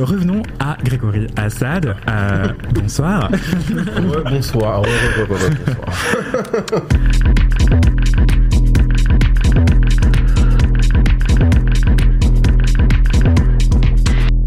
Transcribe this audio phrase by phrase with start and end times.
[0.00, 1.96] Revenons à Grégory Assad.
[2.06, 3.30] Euh, bonsoir.
[3.32, 4.82] Ouais, bonsoir.
[4.82, 6.82] Ouais, ouais, ouais, ouais, bonsoir.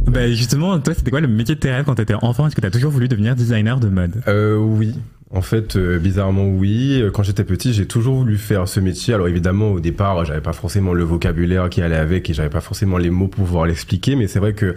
[0.07, 2.48] Bah justement, toi, c'était quoi le métier de tes rêves quand t'étais enfant?
[2.48, 4.21] Est-ce que t'as toujours voulu devenir designer de mode?
[4.27, 4.95] Euh, oui.
[5.31, 6.99] En fait, euh, bizarrement, oui.
[7.02, 9.13] Euh, Quand j'étais petit, j'ai toujours voulu faire ce métier.
[9.13, 12.62] Alors évidemment, au départ, j'avais pas forcément le vocabulaire qui allait avec et j'avais pas
[12.62, 14.16] forcément les mots pour pouvoir l'expliquer.
[14.16, 14.76] Mais c'est vrai que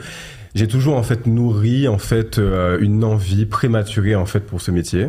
[0.54, 4.70] j'ai toujours en fait nourri en fait euh, une envie prématurée en fait pour ce
[4.70, 5.08] métier.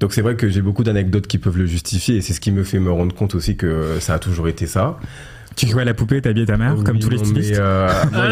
[0.00, 2.50] Donc c'est vrai que j'ai beaucoup d'anecdotes qui peuvent le justifier et c'est ce qui
[2.50, 4.98] me fait me rendre compte aussi que ça a toujours été ça.
[5.56, 7.58] Tu jouais à la poupée, t'habillais ta mère, comme Oui, tous les non, stylistes mais,
[7.60, 8.24] euh, moi,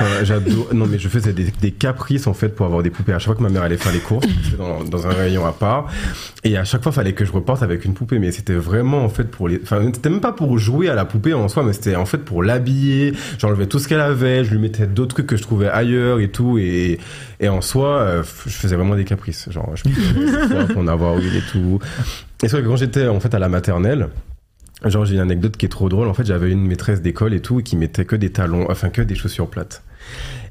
[0.00, 0.68] Oh j'adore.
[0.72, 3.12] Non, mais je faisais des, des caprices en fait pour avoir des poupées.
[3.12, 4.26] À chaque fois que ma mère allait faire les courses,
[4.56, 5.88] dans, dans un rayon à part,
[6.44, 8.18] et à chaque fois fallait que je reparte avec une poupée.
[8.18, 9.60] Mais c'était vraiment en fait pour les.
[9.62, 12.18] Enfin, c'était même pas pour jouer à la poupée en soi, mais c'était en fait
[12.18, 13.12] pour l'habiller.
[13.38, 16.28] J'enlevais tout ce qu'elle avait, je lui mettais d'autres trucs que je trouvais ailleurs et
[16.30, 16.98] tout, et
[17.40, 19.48] et en soi, euh, je faisais vraiment des caprices.
[19.50, 21.78] Genre, je pouvais pour en avoir une et tout.
[22.42, 24.08] Et c'est vrai que quand j'étais en fait à la maternelle.
[24.84, 26.08] Genre, j'ai une anecdote qui est trop drôle.
[26.08, 29.02] En fait, j'avais une maîtresse d'école et tout, qui mettait que des talons, enfin, que
[29.02, 29.82] des chaussures plates.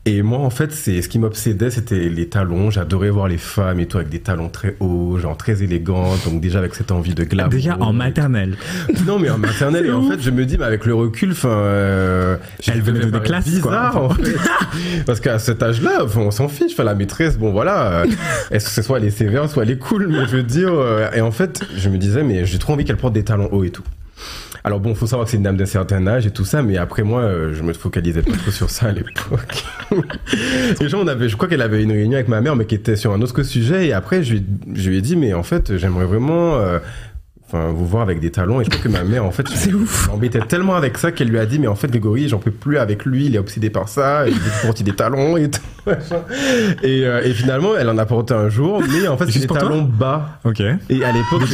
[0.05, 2.72] Et moi, en fait, c'est ce qui m'obsédait, c'était les talons.
[2.72, 6.23] J'adorais voir les femmes et tout avec des talons très hauts, genre très élégantes.
[6.25, 7.50] Donc déjà avec cette envie de glamour.
[7.52, 8.55] Déjà en maternelle.
[9.05, 9.85] Non, mais en maternelle.
[9.88, 12.38] Et en fait, je me dis, mais avec le recul, enfin, euh,
[12.72, 14.02] Elle venait de ça classe, bizarre, quoi.
[14.03, 14.35] en fait.
[15.05, 16.72] Parce qu'à cet âge-là, on s'en fiche.
[16.72, 18.02] Enfin, la maîtresse, bon, voilà.
[18.02, 18.05] euh,
[18.52, 20.72] Est-ce que c'est soit elle est sévère, soit elle est cool, mais je veux dire.
[20.73, 23.50] euh, et en fait, je me disais, mais j'ai trop envie qu'elle porte des talons
[23.51, 23.84] hauts et tout.
[24.64, 26.78] Alors bon, faut savoir que c'est une dame d'un certain âge et tout ça, mais
[26.78, 29.64] après moi, euh, je me focalisais pas trop sur ça à l'époque.
[30.81, 32.75] et genre, on avait, je crois qu'elle avait une réunion avec ma mère, mais qui
[32.75, 33.88] était sur un autre sujet.
[33.88, 36.80] Et après, je lui, je lui ai dit, mais en fait, j'aimerais vraiment, euh,
[37.48, 38.59] enfin, vous voir avec des talons.
[38.59, 40.08] Et je crois que ma mère, en fait, C'est ouf.
[40.09, 42.78] m'embêtait tellement avec ça qu'elle lui a dit, mais en fait, Grégory, j'en peux plus
[42.78, 43.28] avec lui.
[43.28, 44.28] Il est obsédé par ça.
[44.28, 45.62] Il veut porter des talons et tout.
[46.84, 49.48] Et, euh, et finalement, elle en a porté un jour, mais en fait, c'est des
[49.48, 50.40] talons bas.
[50.44, 50.59] Ok.
[50.59, 51.48] Et à l'époque.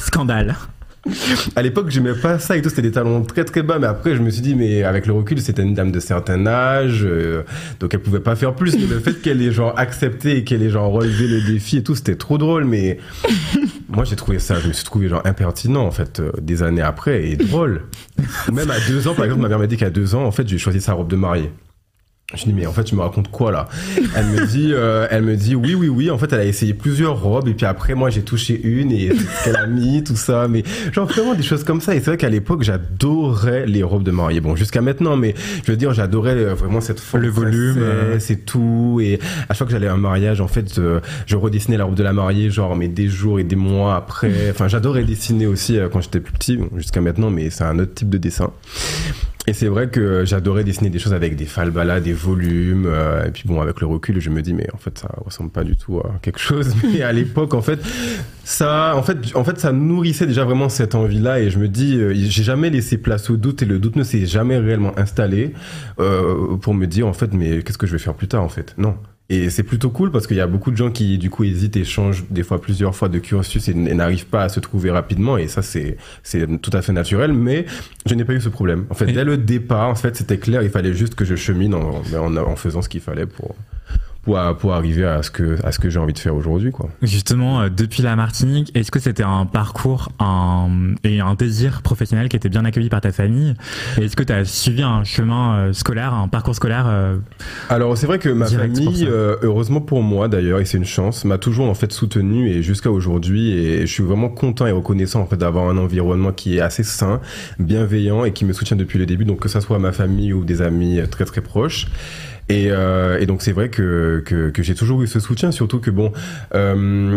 [0.00, 0.54] Scandale.
[1.56, 4.14] à l'époque, j'aimais pas ça et tout, c'était des talons très très bas, mais après,
[4.14, 7.42] je me suis dit, mais avec le recul, c'était une dame de certain âge, euh,
[7.80, 8.76] donc elle pouvait pas faire plus.
[8.76, 11.82] Mais le fait qu'elle ait genre accepté et qu'elle ait genre relevé le défi et
[11.82, 12.98] tout, c'était trop drôle, mais
[13.88, 16.82] moi j'ai trouvé ça, je me suis trouvé genre impertinent en fait, euh, des années
[16.82, 17.82] après, et drôle.
[18.52, 20.48] Même à deux ans, par exemple, ma mère m'a dit qu'à deux ans, en fait,
[20.48, 21.50] j'ai choisi sa robe de mariée.
[22.34, 23.68] Je dis mais en fait tu me racontes quoi là?
[24.16, 26.72] Elle me dit euh, elle me dit oui oui oui en fait elle a essayé
[26.72, 30.16] plusieurs robes et puis après moi j'ai touché une et ce qu'elle a mis tout
[30.16, 30.62] ça mais
[30.92, 34.10] genre vraiment des choses comme ça et c'est vrai qu'à l'époque j'adorais les robes de
[34.10, 34.40] mariée.
[34.40, 35.34] Bon jusqu'à maintenant mais
[35.64, 38.16] je veux dire j'adorais euh, vraiment cette forme Le volume, euh.
[38.18, 41.36] c'est tout et à chaque fois que j'allais à un mariage en fait euh, je
[41.36, 44.50] redessinais la robe de la mariée genre mais des jours et des mois après.
[44.50, 47.92] Enfin j'adorais dessiner aussi quand j'étais plus petit bon, jusqu'à maintenant mais c'est un autre
[47.94, 48.52] type de dessin
[49.48, 52.86] et c'est vrai que j'adorais dessiner des choses avec des falbalas, des volumes.
[52.86, 55.50] euh, et puis bon, avec le recul, je me dis, mais en fait, ça ressemble
[55.50, 56.72] pas du tout à quelque chose.
[56.84, 57.80] Mais à l'époque, en fait,
[58.44, 61.40] ça, en fait, en fait, ça nourrissait déjà vraiment cette envie-là.
[61.40, 64.04] Et je me dis, euh, j'ai jamais laissé place au doute et le doute ne
[64.04, 65.54] s'est jamais réellement installé
[65.98, 68.48] euh, pour me dire, en fait, mais qu'est-ce que je vais faire plus tard, en
[68.48, 68.74] fait?
[68.78, 68.94] Non.
[69.28, 71.76] Et c'est plutôt cool parce qu'il y a beaucoup de gens qui, du coup, hésitent
[71.76, 75.38] et changent des fois plusieurs fois de cursus et, n'arrivent pas à se trouver rapidement.
[75.38, 77.32] Et ça, c'est, c'est tout à fait naturel.
[77.32, 77.64] Mais
[78.04, 78.84] je n'ai pas eu ce problème.
[78.90, 80.62] En fait, dès le départ, en fait, c'était clair.
[80.62, 83.54] Il fallait juste que je chemine en, en, en faisant ce qu'il fallait pour,
[84.22, 86.88] pour, pour arriver à ce que, à ce que j'ai envie de faire aujourd'hui, quoi.
[87.02, 92.28] Justement, euh, depuis la Martinique, est-ce que c'était un parcours un, et un désir professionnel
[92.28, 93.54] qui était bien accueilli par ta famille?
[94.00, 97.18] Est-ce que tu as suivi un chemin euh, scolaire, un parcours scolaire euh,
[97.68, 99.08] Alors c'est vrai que ma pour famille,
[99.42, 102.90] heureusement pour moi d'ailleurs, et c'est une chance, m'a toujours en fait soutenu et jusqu'à
[102.90, 106.60] aujourd'hui, et je suis vraiment content et reconnaissant en fait d'avoir un environnement qui est
[106.60, 107.20] assez sain,
[107.58, 110.44] bienveillant et qui me soutient depuis le début, donc que ça soit ma famille ou
[110.44, 111.88] des amis très très proches.
[112.48, 115.80] Et, euh, et donc c'est vrai que, que, que j'ai toujours eu ce soutien, surtout
[115.80, 116.12] que bon,
[116.54, 116.74] euh,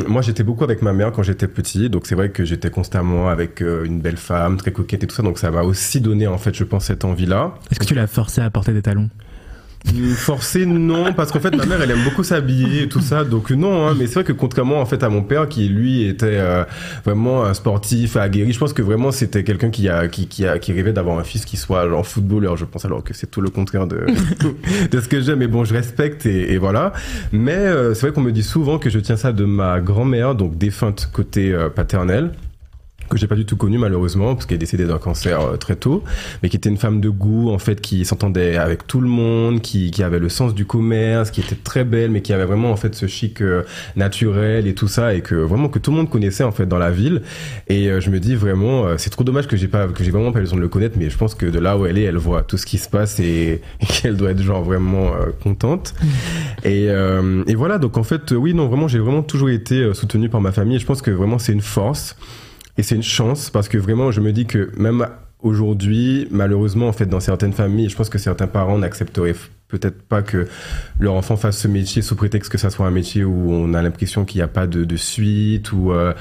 [0.07, 3.27] moi j'étais beaucoup avec ma mère quand j'étais petit, donc c'est vrai que j'étais constamment
[3.27, 6.27] avec euh, une belle femme, très coquette et tout ça, donc ça m'a aussi donné
[6.27, 7.55] en fait, je pense, cette envie-là.
[7.71, 9.09] Est-ce que tu l'as forcé à porter des talons?
[10.15, 13.51] Forcé non, parce qu'en fait ma mère elle aime beaucoup s'habiller et tout ça, donc
[13.51, 13.87] non.
[13.87, 16.63] Hein, mais c'est vrai que contrairement en fait à mon père qui lui était euh,
[17.05, 20.59] vraiment un sportif, aguerri, je pense que vraiment c'était quelqu'un qui a qui, qui a
[20.59, 22.57] qui rêvait d'avoir un fils qui soit genre footballeur.
[22.57, 24.05] Je pense alors que c'est tout le contraire de
[24.91, 25.39] de ce que j'aime.
[25.39, 26.93] Mais bon, je respecte et, et voilà.
[27.31, 30.35] Mais euh, c'est vrai qu'on me dit souvent que je tiens ça de ma grand-mère,
[30.35, 32.31] donc défunte côté euh, paternel
[33.09, 35.75] que j'ai pas du tout connue malheureusement parce qu'elle est décédée d'un cancer euh, très
[35.75, 36.03] tôt
[36.41, 39.61] mais qui était une femme de goût en fait qui s'entendait avec tout le monde
[39.61, 42.71] qui, qui avait le sens du commerce qui était très belle mais qui avait vraiment
[42.71, 43.63] en fait ce chic euh,
[43.95, 46.77] naturel et tout ça et que vraiment que tout le monde connaissait en fait dans
[46.77, 47.21] la ville.
[47.67, 50.31] Et euh, je me dis vraiment c'est trop dommage que j'ai pas que j'ai vraiment
[50.31, 52.17] pas besoin de le connaître mais je pense que de là où elle est elle
[52.17, 55.11] voit tout ce qui se passe et, et qu'elle doit être genre vraiment
[55.43, 55.93] contente.
[56.01, 56.07] Mmh.
[56.67, 56.85] et,
[57.47, 60.51] et voilà donc en fait oui non vraiment j'ai vraiment toujours été soutenu par ma
[60.51, 62.15] famille et je pense que vraiment c'est une force
[62.77, 65.07] et c'est une chance parce que vraiment, je me dis que même
[65.39, 69.35] aujourd'hui, malheureusement, en fait, dans certaines familles, je pense que certains parents n'accepteraient
[69.67, 70.47] peut-être pas que
[70.99, 73.81] leur enfant fasse ce métier sous prétexte que ça soit un métier où on a
[73.81, 76.13] l'impression qu'il n'y a pas de, suite ou euh,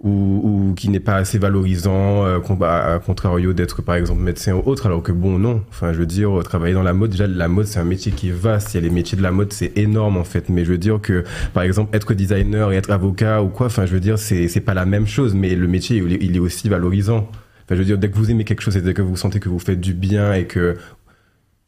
[0.00, 4.62] ou, ou qui n'est pas assez valorisant, euh, à contrario d'être par exemple médecin ou
[4.64, 5.62] autre, alors que bon, non.
[5.70, 8.28] Enfin, je veux dire, travailler dans la mode, déjà, la mode, c'est un métier qui
[8.28, 8.74] est vaste.
[8.74, 10.48] Il y a les métiers de la mode, c'est énorme en fait.
[10.48, 13.86] Mais je veux dire que, par exemple, être designer et être avocat ou quoi, enfin,
[13.86, 17.28] je veux dire, c'est, pas la même chose, mais le métier, il est aussi valorisant.
[17.64, 19.40] Enfin, je veux dire, dès que vous aimez quelque chose et dès que vous sentez
[19.40, 20.76] que vous faites du bien et que,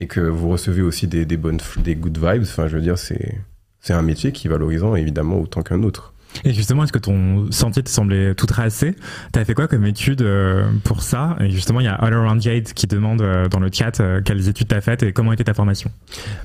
[0.01, 2.97] et que vous recevez aussi des, des bonnes, des good vibes, enfin, je veux dire,
[2.97, 6.15] c'est un métier qui est valorisant évidemment autant qu'un autre.
[6.45, 8.95] Et justement, est-ce que ton sentier te semblait tout tracé?
[9.33, 11.37] T'as fait quoi comme étude euh, pour ça?
[11.41, 14.21] Et justement, il y a All Around Jade qui demande euh, dans le chat euh,
[14.25, 15.91] quelles études t'as faites et comment était ta formation?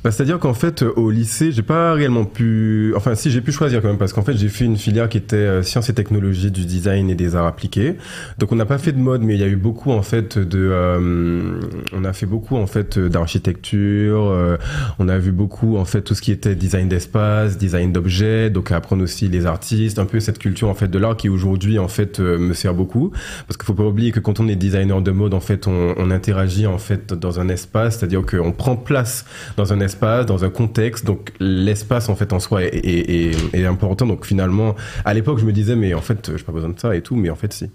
[0.04, 2.94] Bah, C'est-à-dire qu'en fait, au lycée, j'ai pas réellement pu...
[2.96, 5.18] Enfin, si, j'ai pu choisir quand même, parce qu'en fait, j'ai fait une filière qui
[5.18, 7.96] était sciences et technologies du design et des arts appliqués.
[8.38, 10.38] Donc, on n'a pas fait de mode, mais il y a eu beaucoup, en fait,
[10.38, 11.60] de...
[11.94, 14.58] on a fait beaucoup, en fait, d'architecture.
[15.00, 18.72] on a vu beaucoup, en fait, tout ce qui était design d'espace, design d'objets, donc
[18.72, 21.88] apprendre aussi les artistes un peu cette culture en fait de l'art qui aujourd'hui en
[21.88, 23.12] fait euh, me sert beaucoup
[23.48, 25.94] parce qu'il faut pas oublier que quand on est designer de mode en fait on,
[25.98, 29.26] on interagit en fait dans un espace, c'est-à-dire qu'on prend place
[29.58, 33.66] dans un espace, dans un contexte, donc l'espace en fait en soi est, est, est,
[33.66, 34.06] important.
[34.06, 36.96] Donc finalement, à l'époque je me disais mais en fait j'ai pas besoin de ça
[36.96, 37.70] et tout, mais en fait si.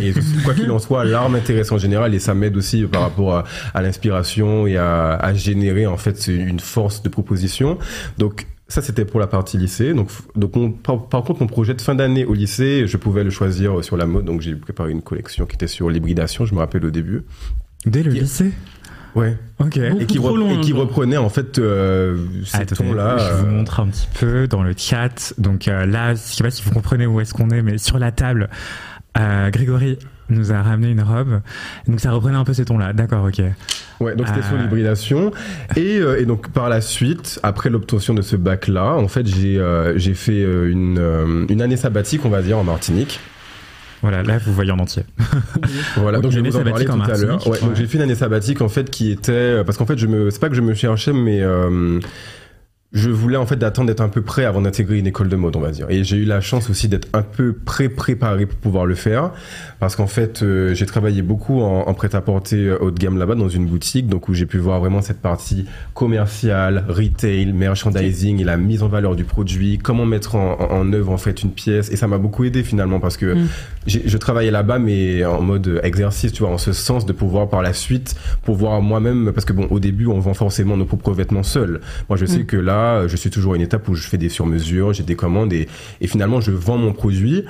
[0.00, 0.12] Et
[0.44, 3.44] quoi qu'il en soit, l'art m'intéresse en général et ça m'aide aussi par rapport à,
[3.74, 7.78] à l'inspiration et à, à, générer en fait une force de proposition.
[8.18, 9.92] Donc ça, c'était pour la partie lycée.
[9.92, 13.84] Donc, donc par, contre, mon projet de fin d'année au lycée, je pouvais le choisir
[13.84, 14.24] sur la mode.
[14.24, 17.24] Donc, j'ai préparé une collection qui était sur l'hybridation, je me rappelle au début.
[17.84, 18.52] Dès le lycée?
[19.14, 19.36] Ouais.
[19.58, 19.76] Ok.
[19.76, 22.16] Et qui, et qui, reprenait en fait euh,
[22.46, 23.18] ces tons-là.
[23.18, 23.50] Je vous euh.
[23.50, 25.34] montre un petit peu dans le chat.
[25.36, 27.98] Donc euh, là, je sais pas si vous comprenez où est-ce qu'on est, mais sur
[27.98, 28.48] la table,
[29.18, 29.98] euh, Grégory
[30.28, 31.40] nous a ramené une robe.
[31.86, 32.92] Donc ça reprenait un peu ces tons-là.
[32.92, 33.42] D'accord, ok.
[34.00, 34.62] Ouais, donc c'était sur euh.
[34.62, 35.32] l'hybridation.
[35.76, 39.58] Et, euh, et, donc par la suite, après l'obtention de ce bac-là, en fait, j'ai
[39.58, 43.20] euh, fait une, une année sabbatique, on va dire, en Martinique.
[44.00, 45.04] Voilà, là vous voyez en entier.
[45.96, 47.46] voilà, donc, je vais vous en parler tout à l'heure.
[47.46, 50.08] Ouais, Donc j'ai fait une année sabbatique en fait qui était parce qu'en fait je
[50.08, 51.40] me c'est pas que je me cherchais mais
[52.92, 55.56] je voulais en fait d'attendre d'être un peu prêt avant d'intégrer une école de mode,
[55.56, 55.86] on va dire.
[55.88, 59.30] Et j'ai eu la chance aussi d'être un peu pré préparé pour pouvoir le faire,
[59.80, 63.34] parce qu'en fait euh, j'ai travaillé beaucoup en, en prêt-à-porter euh, haut de gamme là-bas
[63.34, 68.44] dans une boutique, donc où j'ai pu voir vraiment cette partie commerciale, retail, merchandising et
[68.44, 71.90] la mise en valeur du produit, comment mettre en, en œuvre en fait une pièce.
[71.90, 73.48] Et ça m'a beaucoup aidé finalement parce que mm.
[73.86, 77.62] je travaillais là-bas mais en mode exercice, tu vois, en ce sens de pouvoir par
[77.62, 81.42] la suite pouvoir moi-même, parce que bon au début on vend forcément nos propres vêtements
[81.42, 81.80] seuls.
[82.10, 82.46] Moi je sais mm.
[82.46, 85.16] que là je suis toujours à une étape où je fais des sur-mesures, j'ai des
[85.16, 85.68] commandes et,
[86.00, 87.44] et finalement je vends mon produit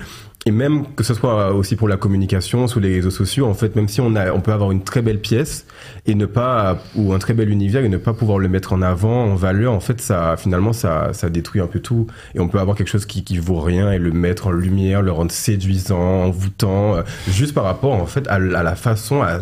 [0.44, 3.76] et même que ce soit aussi pour la communication sur les réseaux sociaux en fait
[3.76, 5.66] même si on a on peut avoir une très belle pièce
[6.06, 8.82] et ne pas ou un très bel univers et ne pas pouvoir le mettre en
[8.82, 12.08] avant en valeur en fait ça finalement ça ça détruit un peu tout.
[12.34, 15.02] Et on peut avoir quelque chose qui qui vaut rien et le mettre en lumière
[15.02, 19.38] le rendre séduisant envoûtant euh, juste par rapport en fait à, la façon à,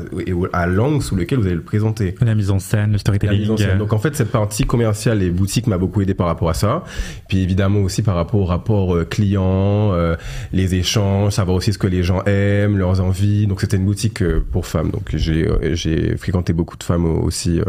[0.52, 2.14] à l'angle sous lequel vous allez le présenter.
[2.20, 5.78] La mise en scène le storytelling donc en fait cette partie commerciale et boutique m'a
[5.78, 6.84] beaucoup aidé par rapport à ça.
[7.28, 10.16] Puis évidemment aussi par rapport au rapport euh, client euh,
[10.52, 10.89] les échanges
[11.30, 13.46] savoir aussi ce que les gens aiment, leurs envies.
[13.46, 14.90] Donc c'était une boutique euh, pour femmes.
[14.90, 17.64] Donc j'ai euh, j'ai fréquenté beaucoup de femmes aussi euh,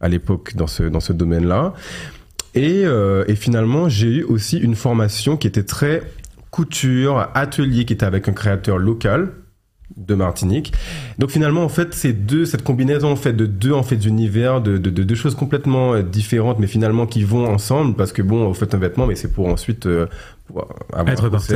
[0.00, 1.74] à l'époque dans ce dans ce domaine-là.
[2.54, 6.02] Et, et finalement j'ai eu aussi une formation qui était très
[6.50, 9.30] couture, atelier qui était avec un créateur local
[9.96, 10.72] de Martinique.
[11.18, 14.60] Donc finalement, en fait, c'est deux, cette combinaison en fait de deux en fait univers,
[14.60, 18.22] de, de, de, deux choses complètement euh, différentes, mais finalement qui vont ensemble, parce que
[18.22, 20.06] bon, vous faites un vêtement, mais c'est pour ensuite euh,
[21.06, 21.54] être porté.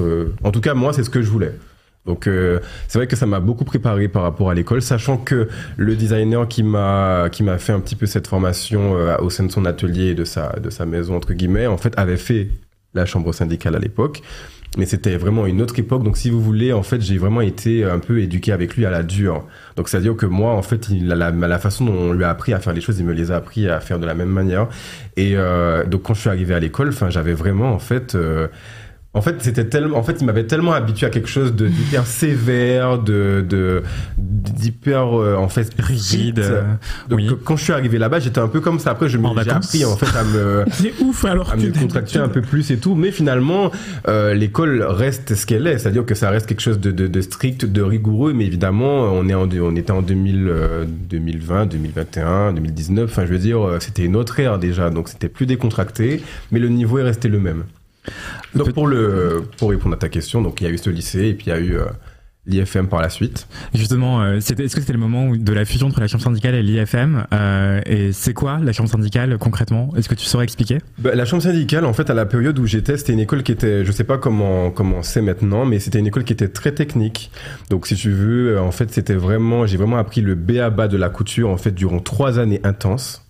[0.00, 0.26] euh.
[0.44, 1.54] En tout cas, moi, c'est ce que je voulais.
[2.06, 5.48] Donc euh, c'est vrai que ça m'a beaucoup préparé par rapport à l'école, sachant que
[5.76, 9.44] le designer qui m'a qui m'a fait un petit peu cette formation euh, au sein
[9.44, 12.48] de son atelier et de sa de sa maison entre guillemets, en fait avait fait
[12.94, 14.22] la chambre syndicale à l'époque.
[14.78, 16.04] Mais c'était vraiment une autre époque.
[16.04, 18.90] Donc, si vous voulez, en fait, j'ai vraiment été un peu éduqué avec lui à
[18.90, 19.44] la dure.
[19.76, 22.52] Donc, c'est-à-dire que moi, en fait, il, la, la, façon dont on lui a appris
[22.52, 24.68] à faire les choses, il me les a appris à faire de la même manière.
[25.16, 28.46] Et euh, donc, quand je suis arrivé à l'école, enfin, j'avais vraiment, en fait, euh,
[29.12, 32.06] en fait, c'était tellement, en fait, il m'avait tellement habitué à quelque chose de d'hyper
[32.06, 33.82] sévère, de, de,
[34.16, 36.40] d'hyper, euh, en fait, rigide.
[37.08, 37.28] Donc, oui.
[37.44, 38.90] quand je suis arrivé là-bas, j'étais un peu comme ça.
[38.90, 42.28] Après, je j'ai appris, en fait, à me, c'est ouf, alors à me contracter un
[42.28, 42.94] peu plus et tout.
[42.94, 43.72] Mais finalement,
[44.06, 45.78] euh, l'école reste ce qu'elle est.
[45.78, 48.32] C'est-à-dire que ça reste quelque chose de, de, de, strict, de rigoureux.
[48.32, 50.52] Mais évidemment, on est en, on était en 2000,
[51.08, 53.10] 2020, 2021, 2019.
[53.10, 54.88] Enfin, je veux dire, c'était une autre ère déjà.
[54.90, 56.22] Donc, c'était plus décontracté.
[56.52, 57.64] Mais le niveau est resté le même.
[58.54, 61.26] Donc pour le pour répondre à ta question, donc il y a eu ce lycée
[61.28, 61.84] et puis il y a eu euh,
[62.46, 63.46] l'IFM par la suite.
[63.74, 66.62] Justement, euh, est-ce que c'était le moment de la fusion entre la chambre syndicale et
[66.62, 69.92] l'IFM euh, Et c'est quoi la chambre syndicale concrètement?
[69.96, 70.78] Est-ce que tu saurais expliquer?
[70.98, 73.52] Bah, La chambre syndicale, en fait, à la période où j'étais, c'était une école qui
[73.52, 76.72] était, je sais pas comment comment c'est maintenant, mais c'était une école qui était très
[76.72, 77.30] technique.
[77.68, 80.88] Donc si tu veux, en fait, c'était vraiment, j'ai vraiment appris le B à bas
[80.88, 83.29] de la couture en fait durant trois années intenses.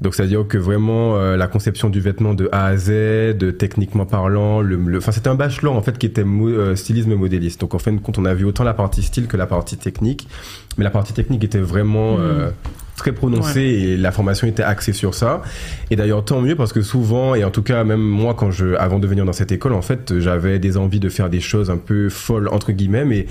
[0.00, 2.90] Donc c'est-à-dire que vraiment euh, la conception du vêtement de A à Z,
[3.36, 7.60] de techniquement parlant, le, enfin c'était un bachelor en fait qui était euh, stylisme modéliste.
[7.60, 10.28] Donc en fait quand on a vu autant la partie style que la partie technique,
[10.76, 12.50] mais la partie technique était vraiment euh,
[12.96, 15.42] très prononcée et la formation était axée sur ça.
[15.90, 18.74] Et d'ailleurs tant mieux parce que souvent et en tout cas même moi quand je
[18.74, 21.70] avant de venir dans cette école en fait j'avais des envies de faire des choses
[21.70, 23.26] un peu folles entre guillemets mais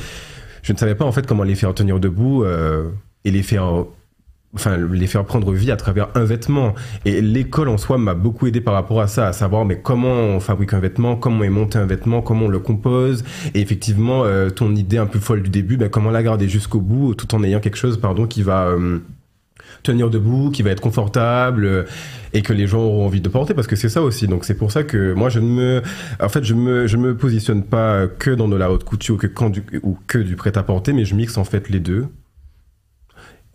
[0.63, 2.44] je ne savais pas en fait comment les faire tenir debout
[3.24, 3.86] et les faire
[4.56, 6.74] enfin les faire prendre vie à travers un vêtement.
[7.06, 10.14] Et l'école en soi m'a beaucoup aidé par rapport à ça à savoir mais comment
[10.14, 13.24] on fabrique un vêtement comment est monté un vêtement comment on le compose.
[13.54, 16.80] Et effectivement euh, ton idée un peu folle du début ben, comment la garder jusqu'au
[16.80, 19.00] bout tout en ayant quelque chose pardon qui va euh,
[19.84, 21.84] tenir debout qui va être confortable euh,
[22.34, 24.28] et que les gens auront envie de porter parce que c'est ça aussi.
[24.28, 25.82] Donc c'est pour ça que moi je ne me
[26.22, 29.28] en fait je me je me positionne pas que dans de la haute couture que
[29.28, 29.52] quand
[29.84, 32.08] ou que du prêt à porter mais je mixe en fait les deux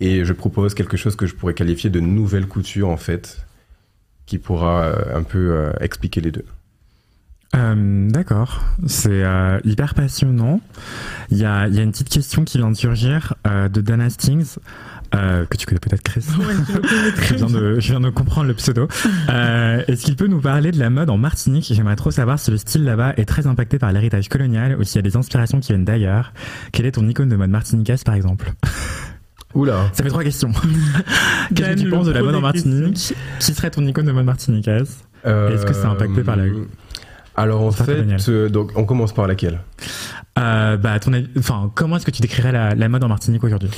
[0.00, 3.46] et je propose quelque chose que je pourrais qualifier de nouvelle couture, en fait,
[4.26, 6.44] qui pourra euh, un peu euh, expliquer les deux.
[7.56, 10.60] Euh, D'accord, c'est euh, hyper passionnant.
[11.30, 14.00] Il y a, y a, une petite question qui vient de surgir euh, de Dan
[14.00, 14.56] Hastings,
[15.12, 16.24] que tu connais peut-être Chris.
[16.38, 18.86] Ouais, je, je, viens de, je viens de comprendre le pseudo.
[19.28, 21.72] Est-ce qu'il peut nous parler de la mode en Martinique?
[21.74, 24.96] J'aimerais trop savoir si le style là-bas est très impacté par l'héritage colonial ou s'il
[24.96, 26.32] y a des inspirations qui viennent d'ailleurs.
[26.70, 28.52] Quelle est ton icône de mode martiniquaise par exemple?
[29.54, 29.90] Oula.
[29.92, 30.52] Ça fait trois questions.
[31.54, 34.24] Qu'est-ce que tu penses de la mode en Martinique Qui serait ton icône de mode
[34.24, 36.44] martiniquaise euh, Est-ce que c'est impacté par la
[37.36, 39.60] Alors en fait, euh, donc on commence par laquelle
[40.38, 43.70] euh, bah, ton, enfin, comment est-ce que tu décrirais la, la mode en Martinique aujourd'hui?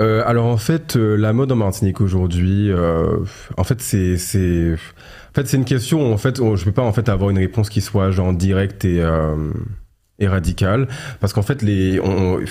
[0.00, 3.18] Euh, Alors en fait, euh, la mode en Martinique aujourd'hui, euh,
[3.56, 6.12] en fait, c'est, c'est, en fait, c'est une question.
[6.12, 9.02] En fait, je peux pas en fait avoir une réponse qui soit genre directe et
[10.18, 10.88] et radical.
[11.20, 12.00] Parce qu'en fait les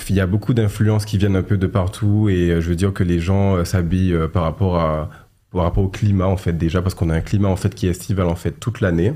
[0.08, 2.76] il y a beaucoup d'influences qui viennent un peu de partout et euh, je veux
[2.76, 5.10] dire que les gens euh, s'habillent euh, par rapport à
[5.52, 7.86] par rapport au climat en fait déjà parce qu'on a un climat en fait qui
[7.86, 9.14] est estival en fait toute l'année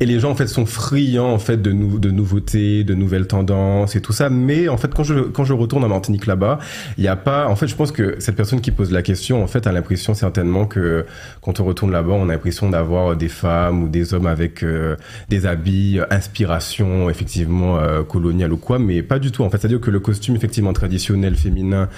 [0.00, 3.26] et les gens en fait sont friands en fait de, nou de nouveautés, de nouvelles
[3.26, 4.28] tendances et tout ça.
[4.30, 6.58] Mais en fait, quand je quand je retourne en Martinique là-bas,
[6.98, 7.48] il n'y a pas.
[7.48, 10.14] En fait, je pense que cette personne qui pose la question en fait a l'impression
[10.14, 11.04] certainement que
[11.40, 14.96] quand on retourne là-bas, on a l'impression d'avoir des femmes ou des hommes avec euh,
[15.28, 19.42] des habits euh, inspiration effectivement euh, coloniale ou quoi, mais pas du tout.
[19.44, 21.88] En fait, c'est-à-dire que le costume effectivement traditionnel féminin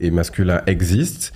[0.00, 1.32] et masculin existe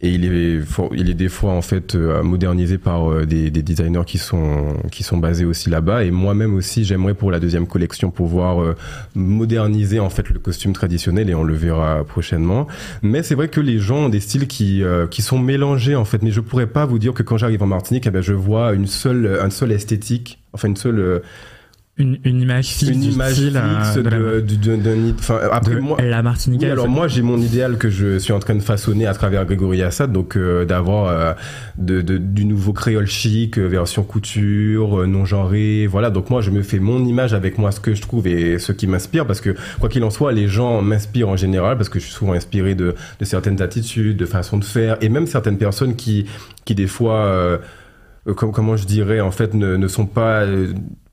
[0.00, 0.60] et il est
[0.94, 4.74] il est des fois en fait euh, modernisé par euh, des, des, designers qui sont
[4.92, 6.04] qui sont basés aussi là-bas.
[6.04, 8.76] Et moi-même aussi j'aimerais pour la deuxième collection pouvoir euh,
[9.16, 12.68] moderniser en fait le costume traditionnel et on le verra prochainement.
[13.02, 16.22] Mais c'est vrai que les gens ont des styles qui qui sont mélangés en fait.
[16.22, 18.74] Mais je pourrais pas vous dire que quand j'arrive en Martinique eh ben je vois
[18.74, 21.22] une seule un seul esthétique enfin une seule
[21.98, 25.80] une, une image fixe une image style, fixe euh, de, de, de, de, enfin après
[25.80, 28.60] moi la Martinique oui, alors moi j'ai mon idéal que je suis en train de
[28.62, 31.32] façonner à travers Grégory Assad donc euh, d'avoir euh,
[31.76, 36.10] du nouveau créole chic euh, version couture euh, non genré voilà.
[36.10, 38.72] Donc moi je me fais mon image avec moi ce que je trouve et ce
[38.72, 41.98] qui m'inspire parce que quoi qu'il en soit les gens m'inspirent en général parce que
[41.98, 45.58] je suis souvent inspiré de, de certaines attitudes de façons de faire et même certaines
[45.58, 46.26] personnes qui
[46.64, 47.58] qui des fois euh,
[48.34, 50.44] comment je dirais en fait ne, ne sont pas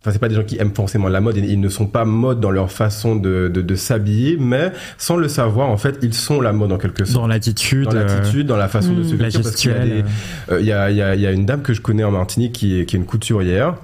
[0.05, 2.39] Enfin, c'est pas des gens qui aiment forcément la mode, ils ne sont pas mode
[2.39, 6.41] dans leur façon de, de, de s'habiller, mais sans le savoir, en fait, ils sont
[6.41, 7.24] la mode en quelque sorte.
[7.24, 7.85] Dans l'attitude.
[7.85, 9.41] Dans l'attitude, dans la façon mmh, de se vêtir.
[9.41, 10.03] Parce qu'il y a, des,
[10.51, 12.03] euh, il y, a, il y, a, il y a une dame que je connais
[12.03, 13.77] en Martinique qui est, qui est une couturière,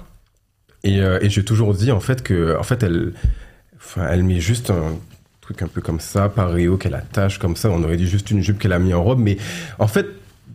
[0.84, 3.14] et, euh, et j'ai toujours dit, en fait, que, en fait, elle,
[3.78, 5.00] enfin, elle met juste un
[5.42, 7.72] truc un peu comme ça, paréo qu'elle attache comme ça.
[7.72, 9.38] On aurait dit juste une jupe qu'elle a mis en robe, mais
[9.80, 10.06] en fait,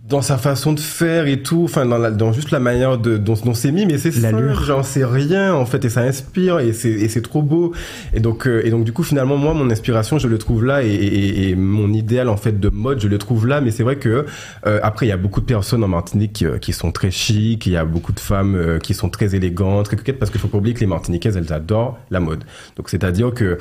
[0.09, 3.17] dans sa façon de faire et tout, enfin dans, la, dans juste la manière de
[3.17, 4.31] dont, dont c'est mis, mais c'est ça,
[4.65, 7.73] j'en sais rien en fait et ça inspire et c'est trop beau.
[8.15, 10.85] Et donc euh, et donc du coup finalement moi mon inspiration je le trouve là
[10.85, 13.83] et, et, et, mon idéal en fait de mode je le trouve là, mais c'est
[13.83, 14.27] vrai que
[14.67, 17.11] euh, après il y a beaucoup de personnes en Martinique qui, euh, qui, sont très
[17.11, 20.41] chic, il y a beaucoup de femmes qui sont très élégantes, très coquettes parce qu'il
[20.41, 22.45] faut pas oublier que les Martiniquaises elles adorent la mode,
[22.77, 23.59] donc c'est à dire que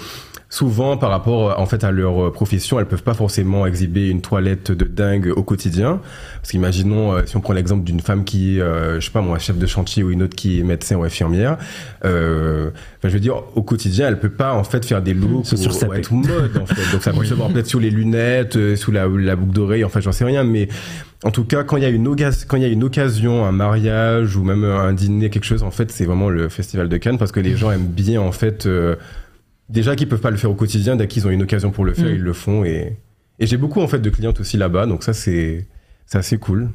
[0.49, 4.71] souvent par rapport en fait à leur profession elles peuvent pas forcément exhiber une toilette
[4.71, 5.99] de dingue au quotidien
[6.45, 9.21] parce qu'imaginons, euh, si on prend l'exemple d'une femme qui est, euh, je sais pas
[9.21, 11.57] moi, chef de chantier ou une autre qui est médecin ou infirmière,
[12.03, 15.51] euh, enfin, je veux dire, au quotidien, elle peut pas en fait faire des looks
[15.53, 16.91] ou, ou être mode en fait.
[16.91, 19.83] Donc ça peut se voir peut-être sous les lunettes, euh, sous la, la boucle d'oreille,
[19.83, 20.67] enfin j'en sais rien, mais
[21.23, 23.43] en tout cas, quand il y a une occasion, quand il y a une occasion,
[23.43, 26.97] un mariage ou même un dîner, quelque chose, en fait, c'est vraiment le festival de
[26.97, 28.67] Cannes parce que les gens aiment bien en fait.
[29.69, 31.93] Déjà qu'ils peuvent pas le faire au quotidien, dès qu'ils ont une occasion pour le
[31.93, 32.15] faire, mm.
[32.15, 32.97] ils le font et
[33.37, 35.67] et j'ai beaucoup en fait de clientes aussi là-bas, donc ça c'est
[36.05, 36.69] c'est assez cool.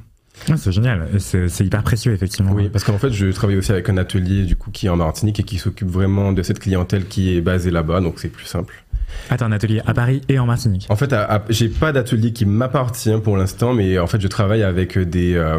[0.49, 2.53] Ah, c'est génial, c'est hyper précieux effectivement.
[2.53, 4.97] Oui, parce qu'en fait, je travaille aussi avec un atelier du coup qui est en
[4.97, 8.47] Martinique et qui s'occupe vraiment de cette clientèle qui est basée là-bas, donc c'est plus
[8.47, 8.85] simple.
[9.29, 11.15] T'as un atelier à Paris et en Martinique En fait,
[11.49, 15.59] j'ai pas d'atelier qui m'appartient pour l'instant, mais en fait, je travaille avec des, euh,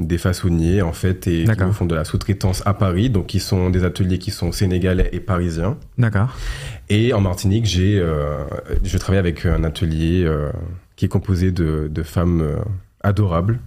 [0.00, 3.70] des façonniers en fait et qui font de la sous-traitance à Paris, donc qui sont
[3.70, 5.76] des ateliers qui sont sénégalais et parisiens.
[5.98, 6.36] D'accord.
[6.88, 8.44] Et en Martinique, j'ai, euh,
[8.82, 10.50] je travaille avec un atelier euh,
[10.96, 12.44] qui est composé de, de femmes
[13.02, 13.58] adorables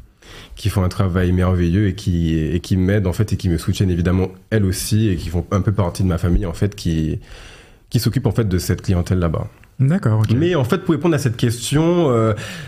[0.55, 3.59] qui font un travail merveilleux et qui et qui m'aident en fait et qui me
[3.59, 6.75] soutiennent évidemment elles aussi et qui font un peu partie de ma famille en fait
[6.75, 7.19] qui
[7.89, 9.47] qui s'occupent en fait de cette clientèle là-bas.
[9.77, 10.23] D'accord.
[10.33, 12.05] Mais en fait, pour répondre à cette question,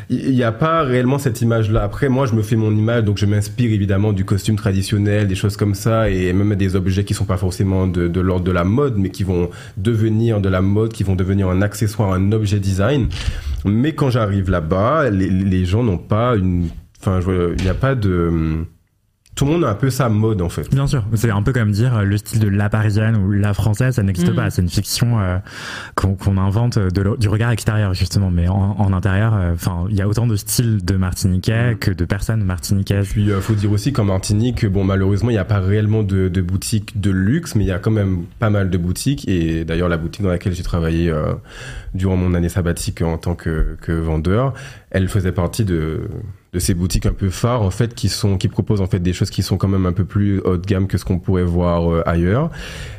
[0.10, 1.82] il euh, n'y a pas réellement cette image-là.
[1.82, 5.36] Après, moi, je me fais mon image, donc je m'inspire évidemment du costume traditionnel, des
[5.36, 8.52] choses comme ça, et même des objets qui sont pas forcément de, de l'ordre de
[8.52, 12.34] la mode, mais qui vont devenir de la mode, qui vont devenir un accessoire, un
[12.34, 13.08] objet design.
[13.64, 16.68] Mais quand j'arrive là-bas, les, les gens n'ont pas une
[17.00, 17.20] Enfin,
[17.58, 18.66] il n'y a pas de
[19.38, 20.68] tout le monde a un peu sa mode en fait.
[20.72, 23.54] Bien sûr, c'est un peu comme dire euh, le style de la parisienne ou la
[23.54, 24.36] française, ça n'existe mm.
[24.36, 24.50] pas.
[24.50, 25.38] C'est une fiction euh,
[25.96, 30.02] qu'on invente de, du regard extérieur justement, mais en, en intérieur, euh, enfin, il y
[30.02, 31.78] a autant de styles de Martiniquais mm.
[31.78, 33.10] que de personnes martiniquaises.
[33.10, 36.30] Puis il faut dire aussi qu'en Martinique, bon malheureusement, il n'y a pas réellement de,
[36.30, 39.28] de boutiques de luxe, mais il y a quand même pas mal de boutiques.
[39.30, 41.14] Et d'ailleurs, la boutique dans laquelle j'ai travaillé
[41.98, 44.54] durant mon année sabbatique en tant que, vendeur,
[44.92, 46.08] elle faisait partie de
[46.54, 49.12] de ces boutiques un peu phares en fait qui sont qui proposent en fait des
[49.12, 51.44] choses qui sont quand même un peu plus haut de gamme que ce qu'on pourrait
[51.44, 52.52] voir euh, ailleurs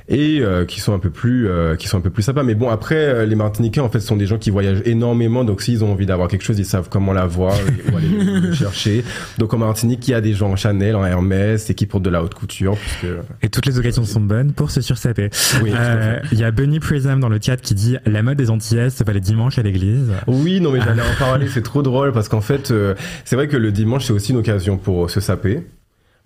[0.09, 2.43] et euh, qui sont un peu plus euh, qui sont un peu plus sympas.
[2.43, 5.45] Mais bon après les Martiniquais en fait sont des gens qui voyagent énormément.
[5.45, 8.09] Donc s'ils ont envie d'avoir quelque chose ils savent comment l'avoir et aller
[8.41, 9.05] le chercher.
[9.39, 12.05] Donc en Martinique il y a des gens en Chanel en Hermès et qui portent
[12.05, 13.15] de la haute couture puisque...
[13.43, 15.31] et toutes les occasions sont bonnes pour se sursaper.
[15.63, 15.73] Oui,
[16.33, 19.05] il y a Bunny Prism dans le chat qui dit la mode des Antillaises ça
[19.05, 20.13] va les dimanches à l'église.
[20.27, 22.73] Oui non mais j'allais en parler c'est trop drôle parce qu'en fait
[23.25, 25.63] c'est vrai que le dimanche, c'est aussi une occasion pour se saper.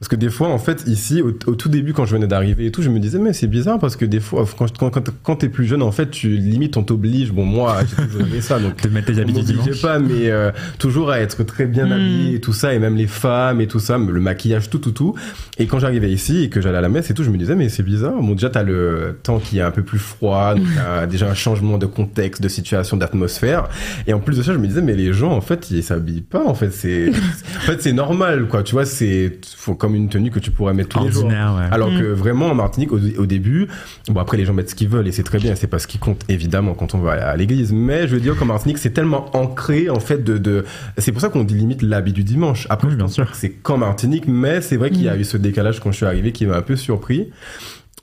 [0.02, 2.72] Parce que des fois, en fait, ici, au, tout début, quand je venais d'arriver et
[2.72, 5.36] tout, je me disais, mais c'est bizarre parce que des fois, quand, quand, quand, quand
[5.36, 7.30] t'es plus jeune, en fait, tu limite, on t'oblige.
[7.30, 8.72] Bon, moi, j'ai toujours aimé ça, donc.
[8.82, 9.80] De mettre tes habits dimanche.
[9.80, 11.92] pas, mais euh, toujours à être très bien hmm.
[11.92, 14.90] habillé et tout ça, et même les femmes et tout ça, le maquillage, tout, tout,
[14.90, 15.14] tout.
[15.58, 17.54] Et quand j'arrivais ici et que j'allais à la messe et tout, je me disais,
[17.54, 18.20] mais c'est bizarre.
[18.20, 21.34] Bon, déjà, t'as le temps qui est un peu plus froid, donc t'as déjà un
[21.34, 23.68] changement de contexte, de situation, d'atmosphère.
[24.08, 26.22] Et en plus de ça, je me disais, mais les gens, en fait, ils s'habillent
[26.22, 28.64] pas, en fait, c'est, en fait, c'est normal, quoi.
[28.64, 31.30] Tu vois, c'est, faut comme une tenue que tu pourrais mettre tous les jours.
[31.70, 32.14] Alors que mm.
[32.14, 33.68] vraiment en Martinique, au, début,
[34.08, 35.86] bon après les gens mettent ce qu'ils veulent et c'est très bien, c'est pas ce
[35.86, 37.72] qui compte évidemment quand on va à l'église.
[37.72, 40.64] Mais je veux dire qu'en Martinique, c'est tellement ancré en fait de, de...
[40.98, 42.66] c'est pour ça qu'on dit limite l'habit du dimanche.
[42.70, 45.20] Après, bien sûr, c'est qu'en Martinique, mais c'est vrai qu'il y a mm.
[45.20, 47.30] eu ce décalage quand je suis arrivé qui m'a un peu surpris.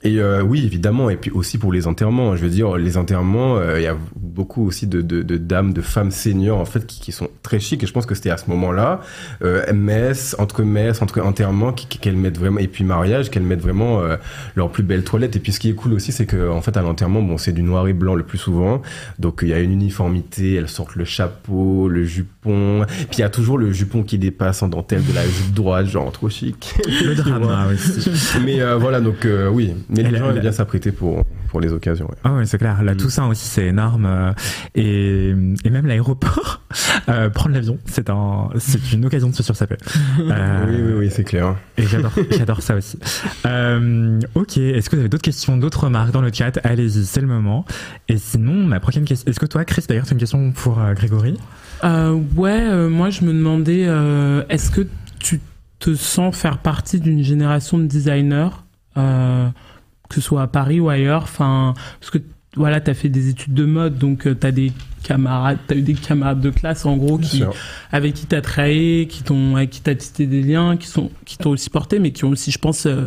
[0.02, 2.34] Et euh, oui, évidemment, et puis aussi pour les enterrements.
[2.34, 5.74] Je veux dire, les enterrements, euh, il y a beaucoup aussi de, de, de, dames,
[5.74, 7.82] de femmes seniors en fait qui, qui sont très chic.
[7.82, 9.02] Et je pense que c'était à ce moment-là,
[9.44, 14.00] euh, messe, entre messe, entre enterrements, qu'elles mettent vraiment, et puis mariage, qu'elles mettent vraiment
[14.00, 14.16] euh,
[14.54, 15.36] leur plus belle toilette.
[15.36, 17.52] Et puis ce qui est cool aussi, c'est que en fait à l'enterrement, bon, c'est
[17.52, 18.80] du noir et blanc le plus souvent,
[19.18, 20.54] donc il y a une uniformité.
[20.54, 24.62] Elles sortent le chapeau, le jupon, puis il y a toujours le jupon qui dépasse
[24.62, 26.74] en dentelle de la jupe droite, genre trop chic.
[26.86, 28.10] Le drama aussi.
[28.42, 29.74] Mais voilà, donc oui.
[29.90, 32.06] Mais les gens aiment bien s'apprêter pour, pour les occasions.
[32.06, 32.16] Ouais.
[32.24, 32.82] Ah ouais, c'est clair.
[32.82, 32.96] Là, mm.
[32.96, 34.06] Toussaint aussi, c'est énorme.
[34.06, 34.32] Euh,
[34.74, 35.30] et,
[35.64, 36.62] et même l'aéroport,
[37.08, 39.76] euh, prendre l'avion, c'est un, c'est une occasion de se sursaper.
[40.20, 41.56] Euh, oui, oui, oui, c'est clair.
[41.76, 42.98] Et j'adore, j'adore ça aussi.
[43.46, 44.58] Euh, ok.
[44.58, 46.58] Est-ce que vous avez d'autres questions, d'autres remarques dans le chat?
[46.64, 47.64] Allez-y, c'est le moment.
[48.08, 49.28] Et sinon, ma prochaine question.
[49.28, 51.36] Est-ce que toi, Chris, d'ailleurs, c'est une question pour Grégory?
[51.82, 53.88] Ouais, moi, je me demandais,
[54.48, 54.86] est-ce que
[55.18, 55.40] tu
[55.78, 58.50] te sens faire partie d'une génération de designers?
[60.10, 61.22] Que ce soit à Paris ou ailleurs.
[61.22, 62.18] Enfin, parce que
[62.56, 64.72] voilà, t'as fait des études de mode, donc euh, t'as des
[65.04, 67.42] camarades, t'as eu des camarades de classe en gros qui,
[67.92, 71.38] avec qui t'as travaillé, qui t'ont, avec qui t'as tissé des liens, qui sont, qui
[71.38, 73.06] t'ont aussi porté, mais qui ont aussi, je pense, euh,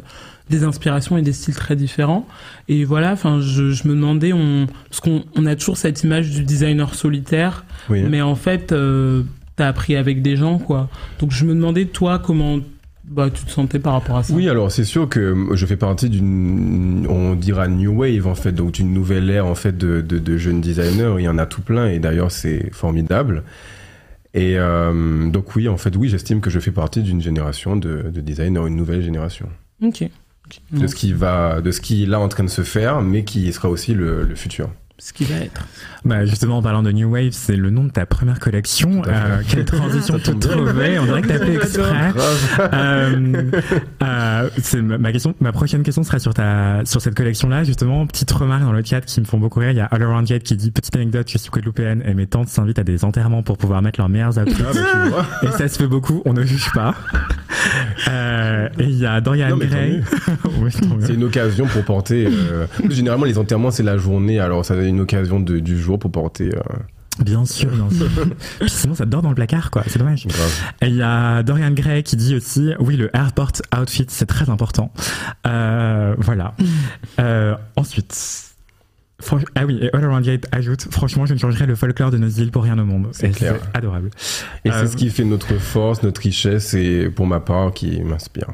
[0.49, 2.25] des inspirations et des styles très différents.
[2.69, 6.31] Et voilà, enfin, je, je, me demandais, on, parce qu'on on a toujours cette image
[6.31, 9.23] du designer solitaire, mais en fait, euh,
[9.57, 10.89] t'as appris avec des gens, quoi.
[11.19, 12.59] Donc je me demandais, toi, comment
[13.03, 15.75] bah, tu te sentais par rapport à ça Oui, alors c'est sûr que je fais
[15.75, 19.99] partie d'une, on dira new wave en fait, donc d'une nouvelle ère en fait de,
[20.01, 21.15] de, jeunes designers.
[21.19, 23.43] Il y en a tout plein et d'ailleurs c'est formidable.
[24.33, 28.03] Et euh, donc oui, en fait, oui, j'estime que je fais partie d'une génération de,
[28.03, 29.49] de designers, une nouvelle génération.
[29.81, 30.09] Ok.
[30.71, 33.23] De ce qui va, de ce qui est là en train de se faire, mais
[33.23, 35.67] qui sera aussi le, le futur ce qui va être.
[36.05, 39.01] Bah justement, en parlant de New Wave, c'est le nom de ta première collection.
[39.07, 42.13] Euh, quelle transition toute trouvée On dirait que t'as fait exprès.
[42.73, 43.51] euh,
[44.03, 45.33] euh, c'est ma question.
[45.39, 47.63] Ma prochaine question sera sur ta sur cette collection-là.
[47.63, 49.71] Justement, petite remarque dans le chat qui me font beaucoup rire.
[49.71, 51.27] Il y a All Around Gate qui dit petite anecdote.
[51.29, 54.37] Je suis guadeloupéenne et mes tantes s'invitent à des enterrements pour pouvoir mettre leurs meilleurs
[54.37, 54.63] outfits.
[55.15, 56.21] Ah, et ça se fait beaucoup.
[56.25, 56.95] On ne juge pas.
[58.09, 60.01] Euh, et il y a Dorian Gray.
[61.01, 62.27] c'est une occasion pour porter.
[62.27, 64.39] Euh, généralement, les enterrements c'est la journée.
[64.39, 66.49] Alors ça une occasion du jour pour porter.
[66.55, 68.07] Euh, bien sûr, bien sûr.
[68.67, 69.83] sinon, ça dort dans le placard, quoi.
[69.87, 70.25] C'est dommage.
[70.81, 74.49] Et il y a Dorian Gray qui dit aussi, oui, le airport outfit, c'est très
[74.49, 74.91] important.
[75.47, 76.53] Euh, voilà.
[77.19, 78.53] Euh, ensuite.
[79.55, 82.27] Ah oui, et All Around Gate ajoute, franchement, je ne changerais le folklore de nos
[82.27, 83.09] îles pour rien au monde.
[83.11, 83.31] C'est
[83.73, 84.09] adorable.
[84.65, 88.47] Et c'est ce qui fait notre force, notre richesse, et pour ma part, qui m'inspire.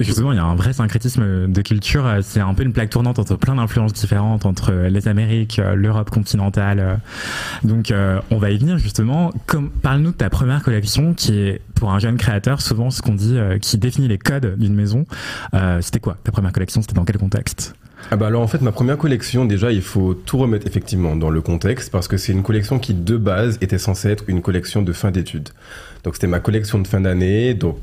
[0.00, 2.08] Justement, il y a un vrai syncrétisme de culture.
[2.22, 7.00] C'est un peu une plaque tournante entre plein d'influences différentes, entre les Amériques, l'Europe continentale.
[7.64, 9.32] Donc, euh, on va y venir justement.
[9.82, 13.36] Parle-nous de ta première collection, qui est pour un jeune créateur souvent ce qu'on dit,
[13.36, 15.06] euh, qui définit les codes d'une maison.
[15.54, 16.80] Euh, c'était quoi ta première collection?
[16.82, 17.74] C'était dans quel contexte?
[18.10, 21.30] Ah bah alors en fait ma première collection déjà il faut tout remettre effectivement dans
[21.30, 24.82] le contexte parce que c'est une collection qui de base était censée être une collection
[24.82, 25.48] de fin d'études.
[26.04, 27.76] Donc c'était ma collection de fin d'année donc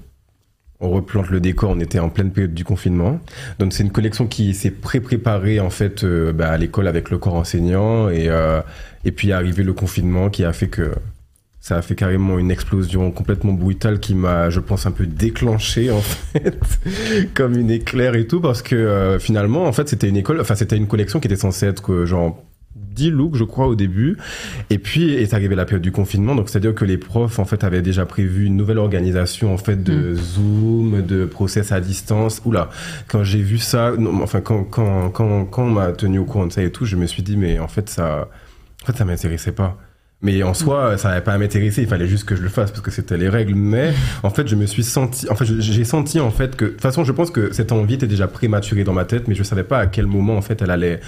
[0.80, 3.20] on replante le décor, on était en pleine période du confinement.
[3.60, 7.18] Donc c'est une collection qui s'est pré-préparée en fait euh, bah, à l'école avec le
[7.18, 8.62] corps enseignant et euh,
[9.06, 10.92] et puis est arrivé le confinement qui a fait que
[11.62, 15.90] ça a fait carrément une explosion complètement brutale qui m'a, je pense, un peu déclenché
[15.90, 16.60] en fait,
[17.34, 20.54] comme une éclair et tout, parce que euh, finalement, en fait, c'était une école, enfin,
[20.54, 22.40] c'était une collection qui était censée être genre
[22.76, 24.18] 10 looks, je crois, au début.
[24.70, 27.64] Et puis est arrivé la période du confinement, donc c'est-à-dire que les profs, en fait,
[27.64, 30.16] avaient déjà prévu une nouvelle organisation, en fait, de mm.
[30.16, 32.42] Zoom, de process à distance.
[32.46, 32.70] Oula,
[33.08, 36.48] quand j'ai vu ça, non, enfin, quand, quand, quand, quand on m'a tenu au courant
[36.48, 38.28] de ça et tout, je me suis dit, mais en fait, ça,
[38.84, 39.78] en fait, ça m'intéressait pas.
[40.22, 42.72] Mais en soi, ça n'avait pas à m'intéresser, il fallait juste que je le fasse
[42.72, 43.54] parce que c'était les règles.
[43.54, 46.70] Mais en fait, je me suis senti, en fait, j'ai senti en fait que, de
[46.72, 49.44] toute façon, je pense que cette envie était déjà prématurée dans ma tête, mais je
[49.44, 51.00] savais pas à quel moment en fait elle allait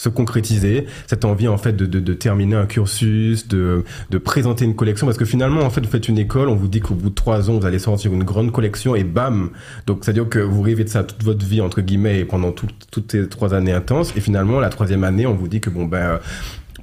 [0.00, 4.64] se concrétiser, cette envie en fait de, de, de terminer un cursus, de, de, présenter
[4.64, 6.94] une collection, parce que finalement en fait vous faites une école, on vous dit qu'au
[6.94, 9.50] bout de trois ans vous allez sortir une grande collection et bam,
[9.86, 12.24] donc c'est à dire que vous rêvez de ça toute votre vie entre guillemets et
[12.24, 14.14] pendant toutes ces trois années intenses.
[14.16, 16.18] Et finalement la troisième année on vous dit que bon ben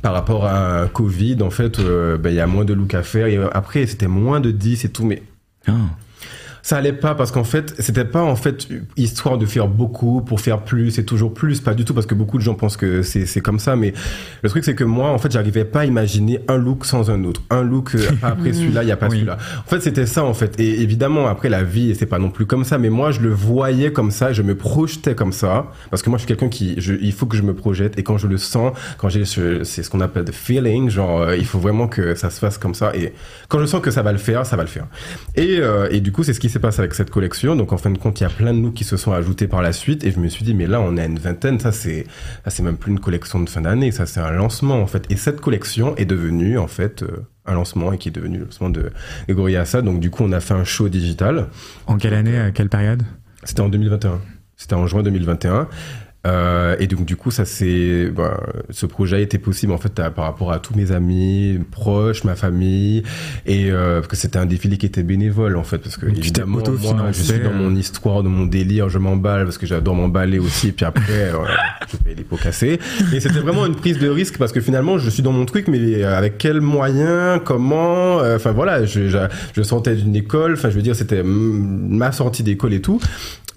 [0.03, 2.93] par rapport à un Covid en fait euh, ben, il y a moins de look
[2.93, 3.25] à faire.
[3.25, 5.23] Et après c'était moins de 10 et tout mais
[5.67, 5.73] ah
[6.67, 10.41] ça allait pas parce qu'en fait, c'était pas en fait histoire de faire beaucoup pour
[10.41, 13.03] faire plus et toujours plus, pas du tout parce que beaucoup de gens pensent que
[13.03, 13.93] c'est c'est comme ça, mais
[14.43, 17.23] le truc c'est que moi en fait, j'arrivais pas à imaginer un look sans un
[17.23, 19.37] autre, un look euh, après celui-là, il y a pas celui-là.
[19.65, 20.59] En fait, c'était ça en fait.
[20.59, 23.29] Et évidemment après la vie, c'est pas non plus comme ça, mais moi je le
[23.29, 25.71] voyais comme ça, je me projetais comme ça.
[25.89, 27.97] Parce que moi je suis quelqu'un qui je, il faut que je me projette.
[27.97, 31.37] Et quand je le sens, quand j'ai c'est ce qu'on appelle the feeling, genre euh,
[31.37, 32.93] il faut vraiment que ça se fasse comme ça.
[32.93, 33.13] Et
[33.47, 34.87] quand je sens que ça va le faire, ça va le faire.
[35.37, 37.55] Et euh, et du coup, c'est ce qui s'est passé avec cette collection.
[37.55, 39.47] Donc en fin de compte, il y a plein de nous qui se sont ajoutés
[39.47, 40.03] par la suite.
[40.03, 41.59] Et je me suis dit, mais là, on est à une vingtaine.
[41.59, 42.05] Ça, c'est,
[42.47, 43.91] c'est même plus une collection de fin d'année.
[43.91, 45.05] Ça, c'est un lancement en fait.
[45.09, 48.45] Et cette collection est devenue en fait euh, un lancement et qui est devenu le
[48.45, 48.91] lancement de
[49.27, 49.85] Gregory Assad.
[49.85, 51.47] Donc du coup, on a fait un show digital.
[51.87, 53.03] En quelle année, à quelle période?
[53.43, 54.19] C'était en 2021.
[54.55, 55.67] C'était en juin 2021.
[56.25, 59.93] Euh, et donc du coup, ça c'est, bah, ce projet a été possible en fait
[59.93, 63.03] par rapport à tous mes amis, proches, ma famille,
[63.45, 66.57] et euh, parce que c'était un défilé qui était bénévole en fait, parce que évidemment
[66.57, 70.39] moi, je suis dans mon histoire, dans mon délire, je m'emballe parce que j'adore m'emballer
[70.39, 71.03] aussi, et puis après
[71.33, 71.45] euh,
[71.91, 72.79] je fais les pots cassés.
[73.13, 75.67] Et c'était vraiment une prise de risque parce que finalement je suis dans mon truc,
[75.67, 79.17] mais avec quels moyens, comment, euh, enfin voilà, je, je,
[79.53, 82.99] je sortais d'une école, enfin je veux dire c'était ma sortie d'école et tout,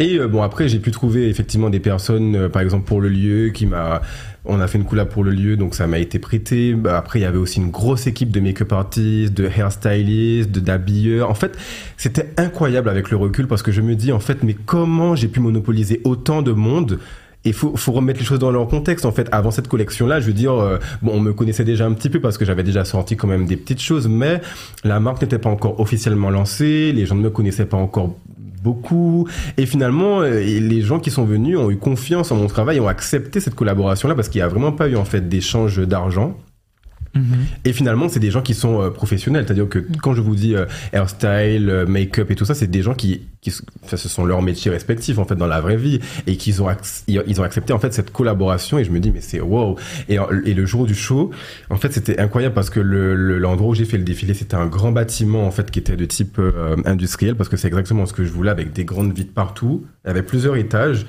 [0.00, 3.10] et euh, bon, après, j'ai pu trouver effectivement des personnes, euh, par exemple pour le
[3.10, 4.00] lieu, qui m'a.
[4.46, 6.72] On a fait une collab pour le lieu, donc ça m'a été prêté.
[6.72, 10.60] Bah, après, il y avait aussi une grosse équipe de make-up artistes, de hairstylists, de
[10.60, 11.28] d'habilleurs.
[11.28, 11.58] En fait,
[11.98, 15.28] c'était incroyable avec le recul parce que je me dis en fait, mais comment j'ai
[15.28, 16.98] pu monopoliser autant de monde?
[17.44, 19.04] Il faut, faut remettre les choses dans leur contexte.
[19.04, 21.92] En fait, avant cette collection-là, je veux dire, euh, bon, on me connaissait déjà un
[21.92, 24.40] petit peu parce que j'avais déjà sorti quand même des petites choses, mais
[24.84, 28.16] la marque n'était pas encore officiellement lancée, les gens ne me connaissaient pas encore
[28.62, 29.28] beaucoup.
[29.56, 32.88] Et finalement, euh, les gens qui sont venus ont eu confiance en mon travail, ont
[32.88, 36.36] accepté cette collaboration-là parce qu'il n'y a vraiment pas eu en fait d'échange d'argent.
[37.14, 37.46] Mhm.
[37.64, 39.44] Et finalement, c'est des gens qui sont euh, professionnels.
[39.46, 42.82] C'est-à-dire que quand je vous dis euh, hairstyle, euh, make-up et tout ça, c'est des
[42.82, 46.36] gens qui, qui ce sont leurs métiers respectifs en fait dans la vraie vie et
[46.36, 46.68] qu'ils ont
[47.08, 48.78] ils ont accepté en fait cette collaboration.
[48.78, 49.76] Et je me dis mais c'est wow.
[50.08, 51.30] Et, et le jour du show,
[51.68, 54.66] en fait, c'était incroyable parce que le l'endroit où j'ai fait le défilé, c'était un
[54.66, 56.40] grand bâtiment en fait qui était de type
[56.84, 60.26] industriel parce que c'est exactement ce que je voulais avec des grandes vitres partout, avec
[60.26, 61.06] plusieurs étages.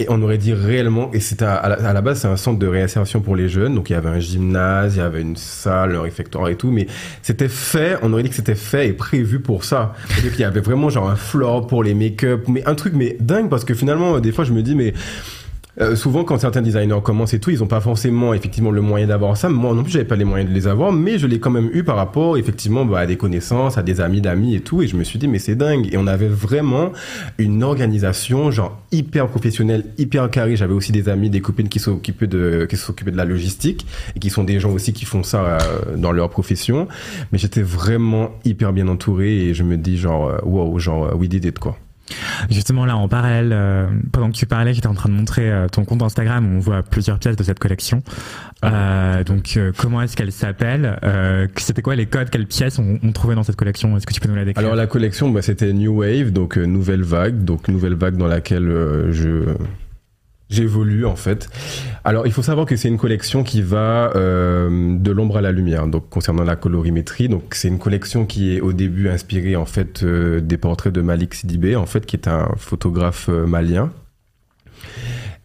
[0.00, 2.66] Et on aurait dit réellement, et c'était à, à, la base, c'est un centre de
[2.66, 3.76] réinsertion pour les jeunes.
[3.76, 6.72] Donc il y avait un gymnase, il y avait une salle, un réfectoire et tout.
[6.72, 6.88] Mais
[7.22, 9.94] c'était fait, on aurait dit que c'était fait et prévu pour ça.
[10.08, 13.16] C'est-à-dire qu'il y avait vraiment genre un floor pour les make-up, mais un truc mais
[13.20, 14.94] dingue parce que finalement, des fois, je me dis, mais
[15.80, 19.08] euh, souvent, quand certains designers commencent et tout, ils n'ont pas forcément effectivement le moyen
[19.08, 19.48] d'avoir ça.
[19.48, 21.70] Moi non plus, j'avais pas les moyens de les avoir, mais je l'ai quand même
[21.72, 24.82] eu par rapport effectivement bah, à des connaissances, à des amis d'amis et tout.
[24.82, 25.88] Et je me suis dit, mais c'est dingue.
[25.92, 26.92] Et on avait vraiment
[27.38, 30.56] une organisation genre hyper professionnelle, hyper carrée.
[30.56, 34.20] J'avais aussi des amis, des copines qui s'occupaient de qui s'occupaient de la logistique et
[34.20, 36.86] qui sont des gens aussi qui font ça euh, dans leur profession.
[37.32, 41.28] Mais j'étais vraiment hyper bien entouré et je me dis genre euh, wow, genre we
[41.28, 41.76] did it quoi.
[42.50, 45.68] Justement là en parallèle, euh, pendant que tu parlais, j'étais en train de montrer euh,
[45.68, 48.02] ton compte Instagram où on voit plusieurs pièces de cette collection.
[48.62, 48.72] Ah.
[48.72, 50.98] Euh, donc comment est-ce qu'elle s'appelle
[51.56, 53.96] C'était quoi les codes Quelles pièces on, on trouvait dans cette collection?
[53.96, 54.64] Est-ce que tu peux nous la décrire?
[54.64, 58.68] Alors la collection, bah, c'était New Wave, donc nouvelle vague, donc nouvelle vague dans laquelle
[59.10, 59.54] je
[60.54, 61.48] j'évolue en fait.
[62.04, 65.52] Alors il faut savoir que c'est une collection qui va euh, de l'ombre à la
[65.52, 65.86] lumière.
[65.86, 70.02] Donc concernant la colorimétrie, donc c'est une collection qui est au début inspirée en fait
[70.02, 73.90] euh, des portraits de Malik Sidibé en fait qui est un photographe euh, malien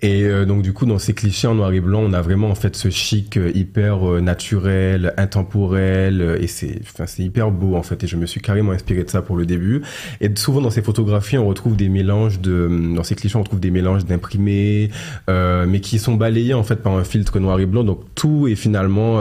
[0.02, 2.50] et euh, donc du coup, dans ces clichés en noir et blanc, on a vraiment
[2.50, 7.76] en fait ce chic euh, hyper euh, naturel, intemporel, et c'est, enfin, c'est hyper beau
[7.76, 8.04] en fait.
[8.04, 9.82] Et je me suis carrément inspiré de ça pour le début.
[10.22, 13.60] Et souvent dans ces photographies, on retrouve des mélanges de, dans ces clichés, on retrouve
[13.60, 14.90] des mélanges d'imprimés,
[15.28, 17.84] mais qui sont balayés en fait par un filtre noir et blanc.
[17.84, 19.20] Donc tout est finalement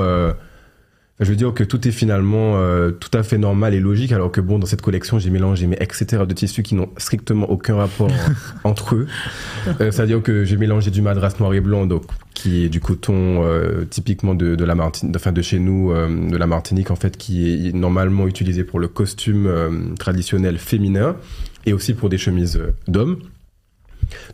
[1.21, 4.31] je veux dire que tout est finalement euh, tout à fait normal et logique, alors
[4.31, 6.25] que bon, dans cette collection, j'ai mélangé mes etc.
[6.27, 8.11] de tissus qui n'ont strictement aucun rapport
[8.65, 9.07] entre eux.
[9.81, 12.05] Euh, C'est-à-dire que j'ai mélangé du madras noir et blanc, donc
[12.39, 16.31] qui est du coton euh, typiquement de, de la Martinique, enfin de chez nous, euh,
[16.31, 21.17] de la Martinique en fait, qui est normalement utilisé pour le costume euh, traditionnel féminin
[21.67, 23.19] et aussi pour des chemises d'hommes.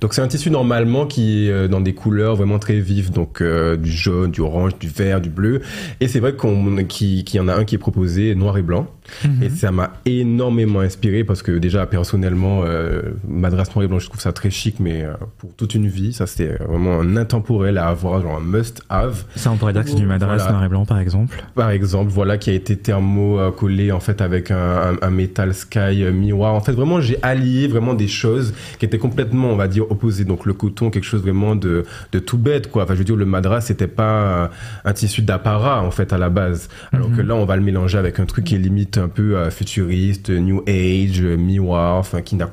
[0.00, 3.40] Donc c'est un tissu normalement qui est euh, dans des couleurs vraiment très vives, donc
[3.40, 5.61] euh, du jaune, du orange, du vert, du bleu.
[6.00, 8.87] Et c'est vrai qu'on qu'il y en a un qui est proposé noir et blanc.
[9.24, 9.42] Mhm.
[9.42, 14.07] Et ça m'a énormément inspiré parce que déjà personnellement, euh, Madras noir et blanc, je
[14.07, 17.79] trouve ça très chic, mais euh, pour toute une vie, ça c'était vraiment un intemporel
[17.79, 19.24] à avoir, genre un must-have.
[19.37, 21.44] Ça on pourrait dire que c'est du Madras noir et blanc par exemple.
[21.55, 25.55] Par exemple, voilà, qui a été thermo collé en fait avec un, un, un metal
[25.55, 26.55] sky miroir.
[26.55, 30.25] En fait, vraiment j'ai allié vraiment des choses qui étaient complètement, on va dire opposé.
[30.25, 32.85] Donc le coton, quelque chose vraiment de, de tout bête, quoi.
[32.85, 34.51] Enfin, je veux dire, le madras, c'était pas
[34.85, 36.69] un tissu d'apparat, en fait, à la base.
[36.93, 37.29] Alors que mhm.
[37.29, 40.31] là, on va le mélanger avec un truc qui est limite un peu euh, futuriste,
[40.31, 42.51] new age, miroir, enfin, qui n'a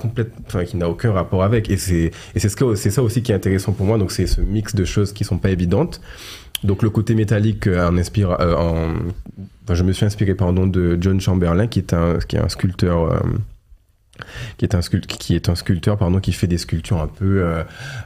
[0.48, 1.70] enfin, qui n'a aucun rapport avec.
[1.70, 3.98] Et c'est, et c'est ce que, c'est ça aussi qui est intéressant pour moi.
[3.98, 6.02] Donc c'est ce mix de choses qui sont pas évidentes.
[6.64, 8.94] Donc le côté métallique euh, en inspire, euh, en,
[9.64, 12.50] enfin, je me suis inspiré pardon de John Chamberlain qui est un qui est un
[12.50, 13.24] sculpteur
[14.58, 17.42] qui est un sculpteur, qui est un sculpteur pardon qui fait des sculptures un peu
[17.44, 17.64] euh,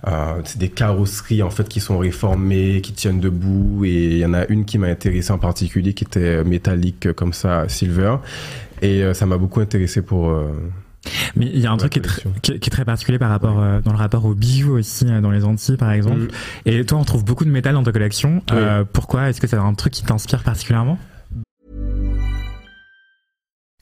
[0.07, 4.25] euh, c'est des carrosseries en fait qui sont réformées qui tiennent debout et il y
[4.25, 8.17] en a une qui m'a intéressé en particulier qui était métallique comme ça silver
[8.81, 10.51] et euh, ça m'a beaucoup intéressé pour euh,
[11.35, 13.79] mais il y a un truc qui est, qui est, très particulier par rapport euh,
[13.81, 16.21] dans le rapport au bijoux aussi dans les Antilles par exemple.
[16.21, 16.29] Mm.
[16.65, 18.41] Et toi on trouve beaucoup de métal dans ta collection.
[18.91, 19.29] Pourquoi?
[19.29, 20.97] Est-ce que c'est un truc qui t'inspire particulièrement?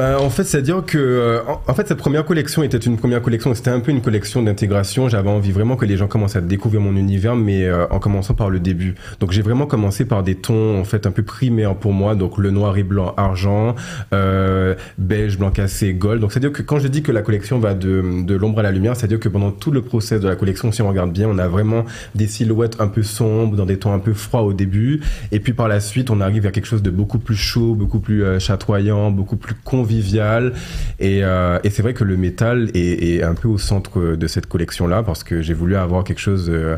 [0.00, 3.54] Bah, en fait, c'est-à-dire que, euh, en, fait, cette première collection était une première collection.
[3.54, 5.10] C'était un peu une collection d'intégration.
[5.10, 8.32] J'avais envie vraiment que les gens commencent à découvrir mon univers, mais euh, en commençant
[8.32, 8.94] par le début.
[9.18, 12.14] Donc, j'ai vraiment commencé par des tons, en fait, un peu primaires pour moi.
[12.14, 13.74] Donc, le noir et blanc, argent,
[14.14, 16.22] euh, beige, blanc cassé, gold.
[16.22, 18.70] Donc, c'est-à-dire que quand je dis que la collection va de, de l'ombre à la
[18.70, 21.36] lumière, c'est-à-dire que pendant tout le process de la collection, si on regarde bien, on
[21.36, 21.84] a vraiment
[22.14, 25.52] des silhouettes un peu sombres, dans des tons un peu froids au début, et puis
[25.52, 29.10] par la suite, on arrive à quelque chose de beaucoup plus chaud, beaucoup plus chatoyant,
[29.10, 30.52] beaucoup plus convivial convivial.
[30.98, 34.46] Et, euh, et c'est vrai que le métal est, un peu au centre de cette
[34.46, 36.76] collection-là parce que j'ai voulu avoir quelque chose euh,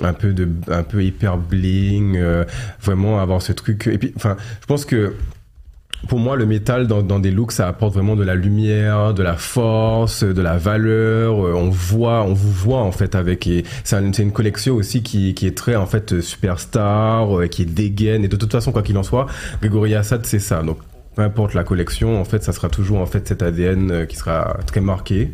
[0.00, 2.44] un peu de un peu hyper bling, euh,
[2.80, 3.86] vraiment avoir ce truc.
[3.86, 5.14] Et puis, enfin, je pense que
[6.08, 9.34] pour moi, le métal dans, des looks, ça apporte vraiment de la lumière, de la
[9.34, 11.36] force, de la valeur.
[11.36, 13.48] On voit, on vous voit en fait avec.
[13.82, 18.24] C'est une, collection aussi qui, qui, est très en fait superstar, qui est dégaine.
[18.24, 19.26] Et de toute façon, quoi qu'il en soit,
[19.60, 20.62] Grégory Assad, c'est ça.
[20.62, 20.78] Donc
[21.16, 24.16] peu importe la collection, en fait, ça sera toujours en fait cet ADN euh, qui
[24.16, 25.32] sera très marqué.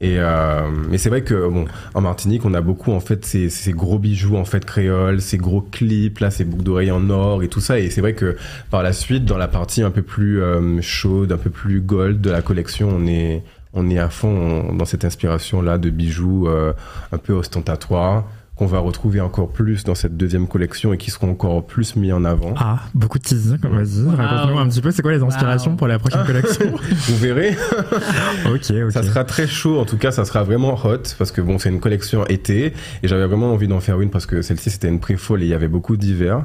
[0.00, 3.72] Et euh, mais c'est vrai que bon, en Martinique, on a beaucoup en fait ces,
[3.72, 7.48] gros bijoux en fait créoles, ces gros clips là, ces boucles d'oreilles en or et
[7.48, 7.78] tout ça.
[7.78, 8.36] Et c'est vrai que
[8.70, 12.20] par la suite, dans la partie un peu plus euh, chaude, un peu plus gold
[12.20, 13.42] de la collection, on est
[13.74, 18.24] on est à fond dans cette inspiration là de bijoux un peu ostentatoires
[18.58, 22.12] qu'on va retrouver encore plus dans cette deuxième collection et qui seront encore plus mis
[22.12, 22.54] en avant.
[22.56, 26.00] Ah, beaucoup de teasing, vas-y, raconte-nous un petit peu, c'est quoi les inspirations pour la
[26.00, 27.56] prochaine collection Vous verrez.
[28.46, 28.92] ok, ok.
[28.92, 31.68] Ça sera très chaud, en tout cas, ça sera vraiment hot, parce que bon, c'est
[31.68, 35.00] une collection été, et j'avais vraiment envie d'en faire une, parce que celle-ci, c'était une
[35.00, 36.44] pré-folle et il y avait beaucoup d'hiver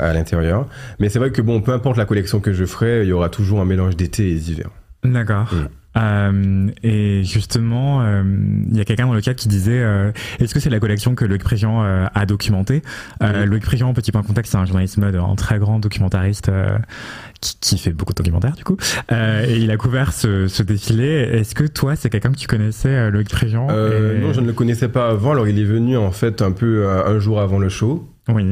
[0.00, 0.66] à l'intérieur.
[0.98, 3.28] Mais c'est vrai que bon, peu importe la collection que je ferai, il y aura
[3.28, 4.70] toujours un mélange d'été et d'hiver.
[5.04, 5.48] D'accord.
[5.96, 8.22] Euh, et justement, euh,
[8.70, 11.14] il y a quelqu'un dans le chat qui disait euh, est-ce que c'est la collection
[11.14, 12.82] que Loïc Préjean a documentée?
[13.22, 16.50] Euh, Loïc Préjean, petit point de contexte, c'est un journaliste mode, un très grand documentariste
[17.40, 18.76] qui, qui, fait beaucoup de documentaires du coup.
[19.10, 21.06] et il a couvert ce, ce défilé.
[21.06, 23.68] Est-ce que toi, c'est quelqu'un que tu connaissais, Loïc Préjean?
[23.68, 24.20] Et...
[24.20, 25.32] Non, je ne le connaissais pas avant.
[25.32, 28.10] Alors, il est venu en fait un peu un jour avant le show.
[28.28, 28.44] Oui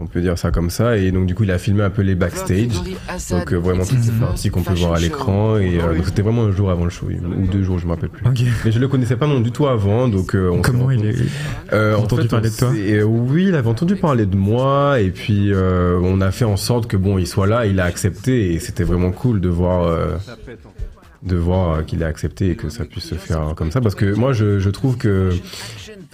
[0.00, 0.96] on peut dire ça comme ça.
[0.96, 2.82] Et donc du coup il a filmé un peu les backstage.
[3.30, 5.56] Donc euh, vraiment toutes ces parties qu'on peut voir à l'écran.
[5.58, 8.10] Et euh, c'était vraiment un jour avant le show ou deux jours je me rappelle
[8.10, 8.26] plus.
[8.26, 8.46] Okay.
[8.64, 11.14] mais je le connaissais pas non du tout avant donc euh, on comment il est
[11.72, 12.70] euh, entendu fait, parler de toi
[13.04, 15.00] oui il avait entendu parler de moi.
[15.00, 18.52] Et puis on a fait en sorte que bon il soit là il a accepté.
[18.52, 19.96] Et c'était vraiment cool de voir
[21.24, 24.14] de voir qu'il a accepté et que ça puisse se faire comme ça parce que
[24.14, 25.30] moi je, je trouve que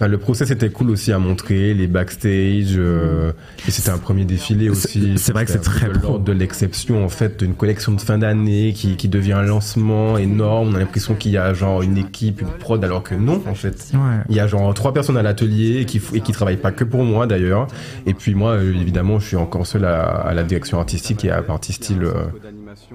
[0.07, 3.31] le process était cool aussi à montrer, les backstage, euh,
[3.67, 5.17] et c'était un premier défilé aussi.
[5.17, 8.73] C'est vrai que c'est très l'ordre de l'exception en fait d'une collection de fin d'année
[8.73, 10.69] qui, qui devient un lancement énorme.
[10.71, 13.55] On a l'impression qu'il y a genre une équipe, une prod, alors que non en
[13.55, 13.91] fait.
[13.93, 13.99] Ouais.
[14.29, 17.03] Il y a genre trois personnes à l'atelier qui et qui travaillent pas que pour
[17.03, 17.67] moi d'ailleurs.
[18.05, 21.29] Et puis moi euh, évidemment je suis encore seul à, à, la direction artistique et
[21.29, 22.25] à la partie style euh,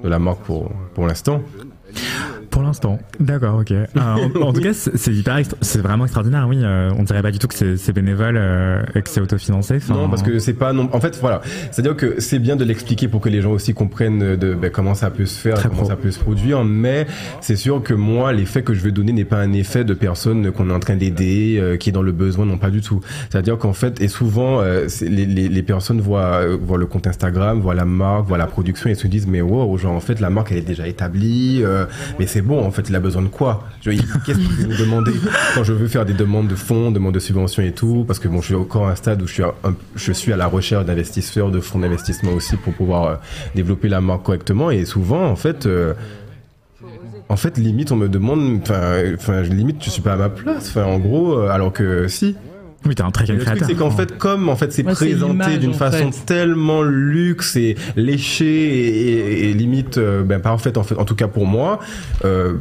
[0.03, 1.43] de la marque pour pour l'instant.
[1.97, 2.36] Yeah.
[2.51, 3.73] Pour l'instant, d'accord, ok.
[3.73, 6.47] Euh, en, en, tout cas, c'est hyper, c'est vraiment extraordinaire.
[6.49, 9.79] Oui, euh, on dirait pas du tout que c'est bénévole euh, et que c'est autofinancé.
[9.89, 10.73] Non, parce que c'est pas.
[10.73, 13.75] Non, en fait, voilà, c'est-à-dire que c'est bien de l'expliquer pour que les gens aussi
[13.75, 15.91] comprennent de ben, comment ça peut se faire, Très comment pro.
[15.91, 16.65] ça peut se produire.
[16.65, 17.07] Mais
[17.41, 20.53] c'est sûr que moi, l'effet que je veux donner n'est pas un effet de personne
[20.53, 23.01] qu'on est en train d'aider, euh, qui est dans le besoin, non pas du tout.
[23.31, 27.07] C'est-à-dire qu'en fait, et souvent, euh, les, les, les, personnes voient, euh, voient le compte
[27.07, 30.21] Instagram, voient la marque, voient la production et se disent mais wow, genre en fait
[30.21, 31.63] la marque elle est déjà établie,
[32.19, 33.65] mais c'est bon, en fait, il a besoin de quoi?
[33.83, 35.13] Qu'est-ce que vous me demandez
[35.55, 38.29] quand je veux faire des demandes de fonds, demandes de subventions et tout Parce que
[38.29, 39.53] bon, je suis encore à un stade où je suis, un,
[39.95, 43.15] je suis à la recherche d'investisseurs, de fonds d'investissement aussi pour pouvoir euh,
[43.55, 44.71] développer la marque correctement.
[44.71, 45.95] Et souvent, en fait, euh,
[47.29, 50.77] en fait, limite, on me demande, enfin, limite, je suis pas à ma place.
[50.77, 52.37] En gros, euh, alors que si.
[52.87, 55.59] Oui, t'es un très Le truc, c'est qu'en fait, comme en fait, c'est Ouais, présenté
[55.59, 56.25] d'une en façon fait.
[56.27, 58.89] tellement luxe et léché et,
[59.47, 61.81] et- et limite, euh, ben parfaite en fait, en tout cas pour moi.
[62.25, 62.55] Euh,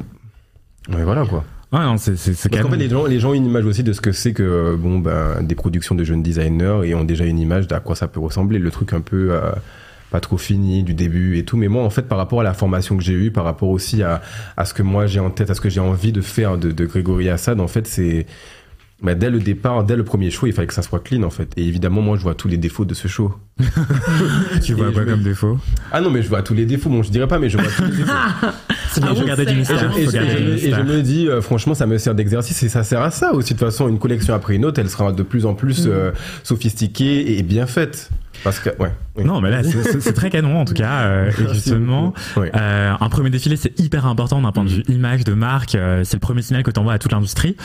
[0.89, 1.43] ouais, voilà quoi.
[1.71, 2.87] Ah non, c'est c'est c'est Parce quand qu'en fait, même.
[2.87, 4.99] les gens, les gens ont une image aussi de ce que c'est que euh, bon
[4.99, 8.19] ben des productions de jeunes designers et ont déjà une image d'à quoi ça peut
[8.19, 8.59] ressembler.
[8.59, 9.51] Le truc un peu euh,
[10.11, 11.57] pas trop fini du début et tout.
[11.57, 14.03] Mais moi, en fait, par rapport à la formation que j'ai eue, par rapport aussi
[14.03, 14.21] à,
[14.55, 16.71] à ce que moi j'ai en tête, à ce que j'ai envie de faire de,
[16.71, 18.25] de Grégory Assad, en fait, c'est
[19.01, 21.29] bah, dès le départ, dès le premier show, il fallait que ça soit clean en
[21.29, 21.51] fait.
[21.57, 23.35] Et évidemment, moi, je vois tous les défauts de ce show.
[24.63, 25.59] Tu vois quoi comme me- défaut?
[25.91, 26.89] Ah non, mais je vois tous les défauts.
[26.89, 28.11] Bon, je dirais pas, mais je vois tous les défauts.
[29.01, 31.97] Ah du Et je, et et du et je me dis, euh, franchement, ça me
[31.97, 33.53] sert d'exercice et ça sert à ça aussi.
[33.53, 36.11] De toute façon, une collection après une autre, elle sera de plus en plus euh,
[36.43, 38.09] sophistiquée et bien faite.
[38.43, 38.91] Parce que, ouais.
[39.23, 41.03] Non, mais là, c'est très canon en tout cas.
[41.05, 45.33] Euh, justement, euh, un premier défilé, c'est hyper important d'un point de vue image de
[45.33, 45.75] marque.
[45.75, 47.55] Euh, c'est le premier signal que tu envoies à toute l'industrie.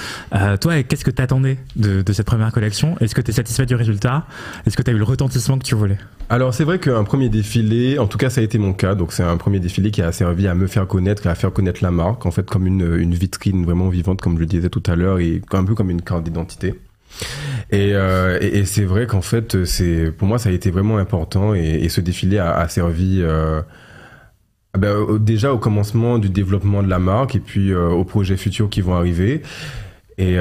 [0.61, 2.97] Toi, qu'est-ce que tu attendais de, de, cette première collection?
[3.01, 4.25] Est-ce que tu es satisfait du résultat?
[4.67, 5.99] Est-ce que tu as eu le retentissement que tu voulais?
[6.31, 8.95] Alors, c'est vrai qu'un premier défilé, en tout cas, ça a été mon cas.
[8.95, 11.53] Donc, c'est un premier défilé qui a servi à me faire connaître et à faire
[11.53, 14.83] connaître la marque, en fait, comme une, vitrine vraiment vivante, comme je le disais tout
[14.87, 16.79] à l'heure, et un peu comme une carte d'identité.
[17.73, 21.53] Euh, et, et, c'est vrai qu'en fait, c'est pour moi, ça a été vraiment important
[21.53, 23.61] et, ce défilé a, servi euh,
[24.79, 28.71] ben, déjà au commencement du développement de la marque et puis euh, aux projets futurs
[28.71, 29.43] qui vont arriver.
[30.19, 30.37] Et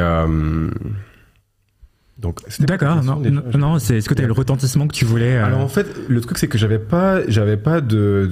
[2.22, 3.22] donc, d'accord, non,
[3.58, 5.88] non, c'est est-ce que tu as eu le retentissement que tu voulais Alors en fait,
[6.10, 8.30] le truc c'est que j'avais pas, j'avais pas de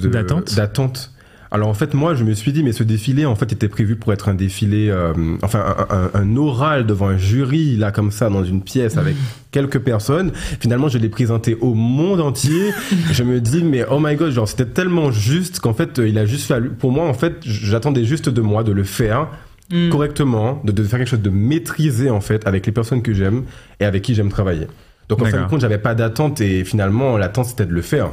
[0.54, 1.12] d'attente.
[1.50, 3.96] Alors en fait, moi, je me suis dit, mais ce défilé, en fait, était prévu
[3.96, 5.64] pour être un défilé, euh, enfin,
[6.12, 9.16] un, oral devant un jury, là, comme ça, dans une pièce avec
[9.50, 10.32] quelques personnes.
[10.60, 12.72] Finalement, je l'ai présenté au monde entier.
[13.12, 16.26] je me dis, mais oh my god, genre, c'était tellement juste qu'en fait, il a
[16.26, 19.28] juste fallu, pour moi, en fait, j'attendais juste de moi de le faire
[19.70, 19.90] mm.
[19.90, 23.44] correctement, de, de, faire quelque chose de maîtrisé, en fait, avec les personnes que j'aime
[23.80, 24.66] et avec qui j'aime travailler.
[25.08, 28.10] Donc, en fin de compte, j'avais pas d'attente et finalement, l'attente, c'était de le faire.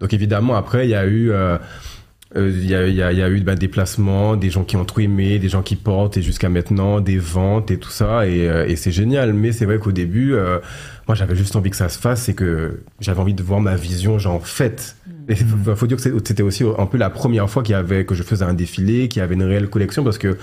[0.00, 1.56] Donc, évidemment, après, il y a eu, euh,
[2.36, 4.76] euh, il y, a, y, a, y, a, eu bah, des placements, des gens qui
[4.76, 8.26] ont trop aimé, des gens qui portent et jusqu'à maintenant des ventes et tout ça
[8.26, 9.32] et, euh, et c'est génial.
[9.34, 10.58] Mais c'est vrai qu'au début, euh,
[11.06, 13.76] moi j'avais juste envie que ça se fasse et que j'avais envie de voir ma
[13.76, 14.96] vision genre faite.
[15.28, 15.34] Mm.
[15.64, 18.16] Faut, faut dire que c'était aussi un peu la première fois qu'il y avait que
[18.16, 20.36] je faisais un défilé, qu'il y avait une réelle collection parce que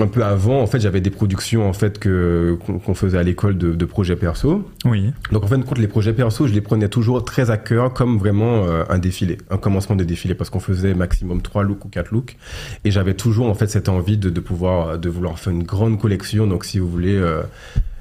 [0.00, 3.56] un peu avant, en fait, j'avais des productions en fait que qu'on faisait à l'école
[3.56, 4.68] de, de, projets perso.
[4.84, 5.12] Oui.
[5.30, 8.18] Donc en fait, compte les projets perso, je les prenais toujours très à cœur, comme
[8.18, 11.88] vraiment euh, un défilé, un commencement de défilé, parce qu'on faisait maximum trois looks ou
[11.88, 12.36] quatre looks,
[12.84, 16.00] et j'avais toujours en fait cette envie de, de, pouvoir, de vouloir faire une grande
[16.00, 16.46] collection.
[16.46, 17.14] Donc si vous voulez.
[17.16, 17.42] Euh,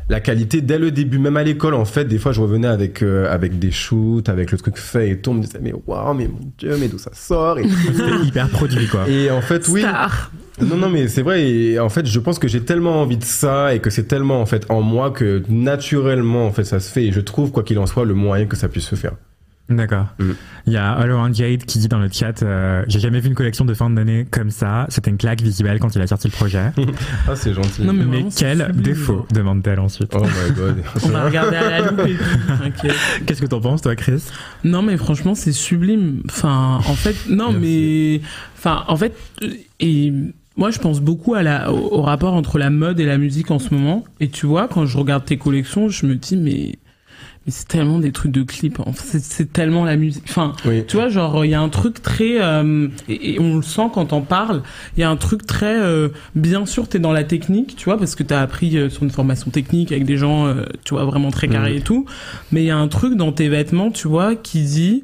[0.10, 3.02] la qualité dès le début, même à l'école en fait, des fois je revenais avec
[3.02, 6.14] euh, avec des shoots, avec le truc fait et tout, on me disait mais waouh,
[6.14, 9.08] mais mon dieu, mais d'où ça sort et C'était hyper produit quoi.
[9.08, 9.84] Et en fait oui.
[10.62, 11.50] Non, non, mais c'est vrai.
[11.50, 14.40] Et en fait, je pense que j'ai tellement envie de ça et que c'est tellement
[14.40, 17.06] en fait en moi que naturellement en fait ça se fait.
[17.06, 19.14] Et je trouve quoi qu'il en soit le moyen que ça puisse se faire.
[19.70, 20.08] D'accord.
[20.20, 20.32] Mm.
[20.68, 23.30] Il y a All Around Jade qui dit dans le chat euh, J'ai jamais vu
[23.30, 24.86] une collection de fin d'année comme ça.
[24.90, 26.72] C'était une claque visuelle quand il a sorti le projet.
[27.28, 27.84] ah, c'est gentil.
[27.84, 30.14] mais, quel défaut demande-t-elle ensuite.
[30.16, 30.84] Oh my god.
[31.06, 32.88] On a regardé à la loupe et tout.
[33.26, 34.24] Qu'est-ce que t'en penses, toi, Chris?
[34.64, 36.24] Non, mais franchement, c'est sublime.
[36.30, 38.22] Enfin, en fait, non, mais.
[38.58, 39.16] Enfin, en fait.
[39.80, 40.14] Et
[40.56, 43.60] moi, je pense beaucoup à la, au, rapport entre la mode et la musique en
[43.60, 44.04] ce moment.
[44.20, 46.76] Et tu vois, quand je regarde tes collections, je me dis, mais,
[47.46, 48.80] mais c'est tellement des trucs de clips.
[48.96, 50.24] c'est tellement la musique.
[50.30, 50.54] Enfin,
[50.88, 54.14] tu vois, genre, il y a un truc très, euh, et, on le sent quand
[54.14, 54.64] on parle.
[54.96, 57.98] Il y a un truc très, euh, bien sûr, t'es dans la technique, tu vois,
[57.98, 60.54] parce que t'as appris euh, sur une formation technique avec des gens,
[60.86, 62.06] tu vois, vraiment très carrés et tout.
[62.52, 65.04] Mais il y a un truc dans tes vêtements, tu vois, qui dit,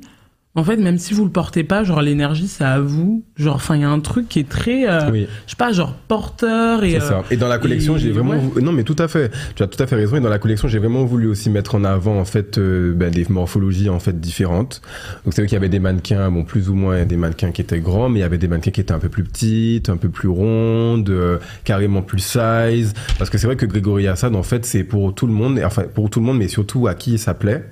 [0.59, 3.23] en fait, même si vous le portez pas, genre l'énergie, c'est à vous.
[3.37, 5.93] Genre, enfin, il y a un truc qui est très, euh, je sais pas, genre
[5.93, 6.91] porteur et.
[6.91, 7.23] C'est ça.
[7.31, 9.31] Et dans la collection, j'ai vraiment, non, mais tout à fait.
[9.55, 10.17] Tu as tout à fait raison.
[10.17, 13.09] Et dans la collection, j'ai vraiment voulu aussi mettre en avant en fait euh, ben,
[13.09, 14.81] des morphologies en fait différentes.
[15.23, 17.61] Donc c'est vrai qu'il y avait des mannequins, bon, plus ou moins des mannequins qui
[17.61, 19.97] étaient grands, mais il y avait des mannequins qui étaient un peu plus petites, un
[19.97, 22.93] peu plus rondes, euh, carrément plus size.
[23.17, 25.83] Parce que c'est vrai que Grégory Assad, en fait, c'est pour tout le monde, enfin
[25.83, 27.63] pour tout le monde, mais surtout à qui ça plaît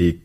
[0.00, 0.20] et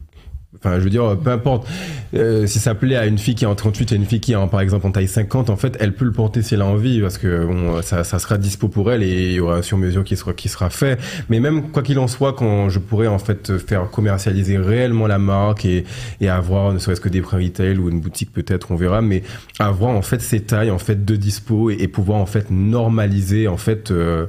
[0.57, 1.67] Enfin, je veux dire, peu importe.
[2.13, 4.31] Euh, si ça plaît à une fille qui est en 38 et une fille qui
[4.31, 6.61] est en, par exemple en taille 50, en fait, elle peut le porter si elle
[6.61, 7.47] a envie parce que
[7.81, 10.69] ça, sera dispo pour elle et il y aura un sur-mesure qui sera, qui sera
[10.69, 10.99] fait.
[11.29, 15.19] Mais même quoi qu'il en soit, quand je pourrais en fait faire commercialiser réellement la
[15.19, 15.83] marque et,
[16.21, 19.23] et avoir ne serait-ce que des prix retail ou une boutique peut-être, on verra, mais
[19.59, 23.57] avoir en fait ces tailles en fait de dispo et, pouvoir en fait normaliser en
[23.57, 24.25] fait euh,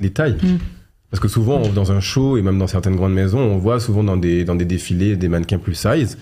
[0.00, 0.38] les tailles.
[0.42, 0.58] Mm.
[1.10, 4.02] Parce que souvent, dans un show et même dans certaines grandes maisons, on voit souvent
[4.02, 6.18] dans des, dans des défilés des mannequins plus size.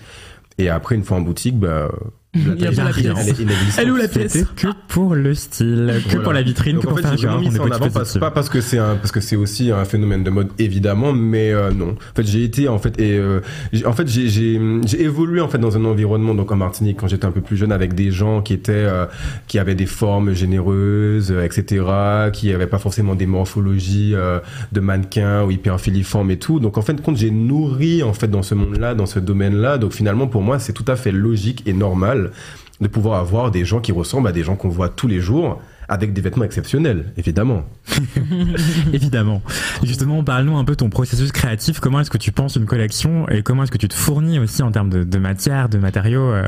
[0.57, 1.91] Et après, une fois en boutique, bah,
[2.35, 3.39] il y a la pièce.
[3.77, 6.99] Elle, est où la pièce que pour le style, que pour la vitrine, que pour
[6.99, 7.41] faire genre.
[7.41, 10.29] On en avant pas parce que c'est un, parce que c'est aussi un phénomène de
[10.29, 11.91] mode évidemment, mais euh, non.
[11.91, 13.39] En fait, j'ai été en fait et euh,
[13.85, 17.25] en fait j'ai j'ai évolué en fait dans un environnement donc en Martinique quand j'étais
[17.25, 19.05] un peu plus jeune avec des gens qui étaient euh,
[19.47, 21.85] qui avaient des formes généreuses, etc.,
[22.33, 24.13] qui avaient pas forcément des morphologies
[24.71, 26.59] de mannequins ou hyper filiformes et tout.
[26.59, 29.77] Donc en fait, compte j'ai nourri en fait dans ce monde-là, dans ce domaine-là.
[29.77, 32.24] Donc finalement pour moi c'est tout à fait logique et normal
[32.81, 35.61] de pouvoir avoir des gens qui ressemblent à des gens qu'on voit tous les jours
[35.87, 37.63] avec des vêtements exceptionnels, évidemment.
[38.93, 39.41] évidemment.
[39.83, 41.79] Justement, parle-nous un peu de ton processus créatif.
[41.79, 44.63] Comment est-ce que tu penses une collection et comment est-ce que tu te fournis aussi
[44.63, 46.47] en termes de, de matière, de matériaux euh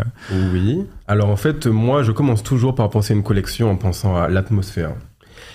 [0.52, 0.84] Oui.
[1.08, 4.94] Alors en fait, moi, je commence toujours par penser une collection en pensant à l'atmosphère.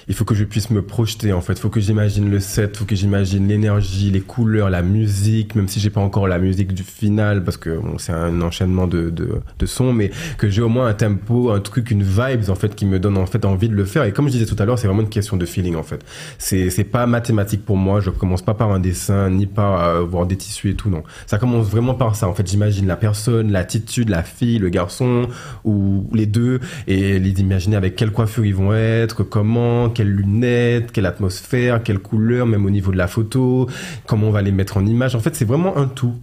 [0.08, 1.54] Il faut que je puisse me projeter en fait.
[1.54, 5.54] Il faut que j'imagine le set, il faut que j'imagine l'énergie, les couleurs, la musique,
[5.54, 8.86] même si j'ai pas encore la musique du final parce que bon, c'est un enchaînement
[8.86, 12.48] de, de, de sons, mais que j'ai au moins un tempo, un truc, une vibe
[12.48, 14.04] en fait qui me donne en fait envie de le faire.
[14.04, 16.04] Et comme je disais tout à l'heure, c'est vraiment une question de feeling en fait.
[16.38, 18.00] C'est c'est pas mathématique pour moi.
[18.00, 21.02] Je commence pas par un dessin ni par euh, voir des tissus et tout non.
[21.26, 22.28] Ça commence vraiment par ça.
[22.28, 25.28] En fait, j'imagine la personne, l'attitude, la fille, le garçon
[25.64, 30.92] ou les deux et les imaginer avec quelle coiffure ils vont être, comment quelles lunettes,
[30.92, 33.68] quelle atmosphère, quelle couleur, même au niveau de la photo,
[34.06, 35.14] comment on va les mettre en image.
[35.14, 36.14] En fait, c'est vraiment un tout.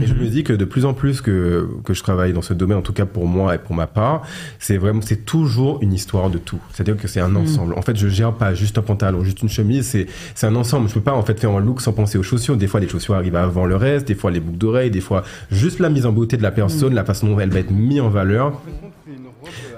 [0.00, 0.20] Et je Mhm.
[0.20, 2.82] me dis que de plus en plus que, que je travaille dans ce domaine, en
[2.82, 4.20] tout cas pour moi et pour ma part,
[4.58, 6.58] c'est vraiment, c'est toujours une histoire de tout.
[6.72, 7.72] C'est-à-dire que c'est un ensemble.
[7.72, 10.88] En fait, je gère pas juste un pantalon, juste une chemise, c'est, c'est un ensemble.
[10.90, 12.58] Je peux pas, en fait, faire un look sans penser aux chaussures.
[12.58, 15.24] Des fois, les chaussures arrivent avant le reste, des fois, les boucles d'oreilles, des fois,
[15.50, 18.02] juste la mise en beauté de la personne, la façon dont elle va être mise
[18.02, 18.60] en valeur.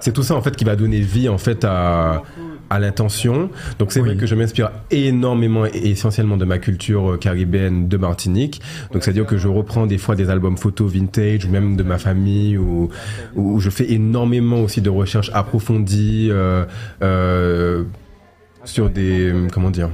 [0.01, 2.23] C'est tout ça, en fait, qui va donner vie, en fait, à,
[2.71, 3.51] à l'intention.
[3.79, 4.09] Donc c'est Oui.
[4.11, 8.63] vrai que je m'inspire énormément et essentiellement de ma culture euh, caribéenne de Martinique.
[8.93, 11.99] Donc c'est-à-dire que je reprends des fois des albums photos vintage ou même de ma
[11.99, 12.89] famille ou
[13.35, 16.65] où je fais énormément aussi de recherches approfondies euh,
[17.03, 17.85] euh,
[18.65, 19.91] sur des comment dire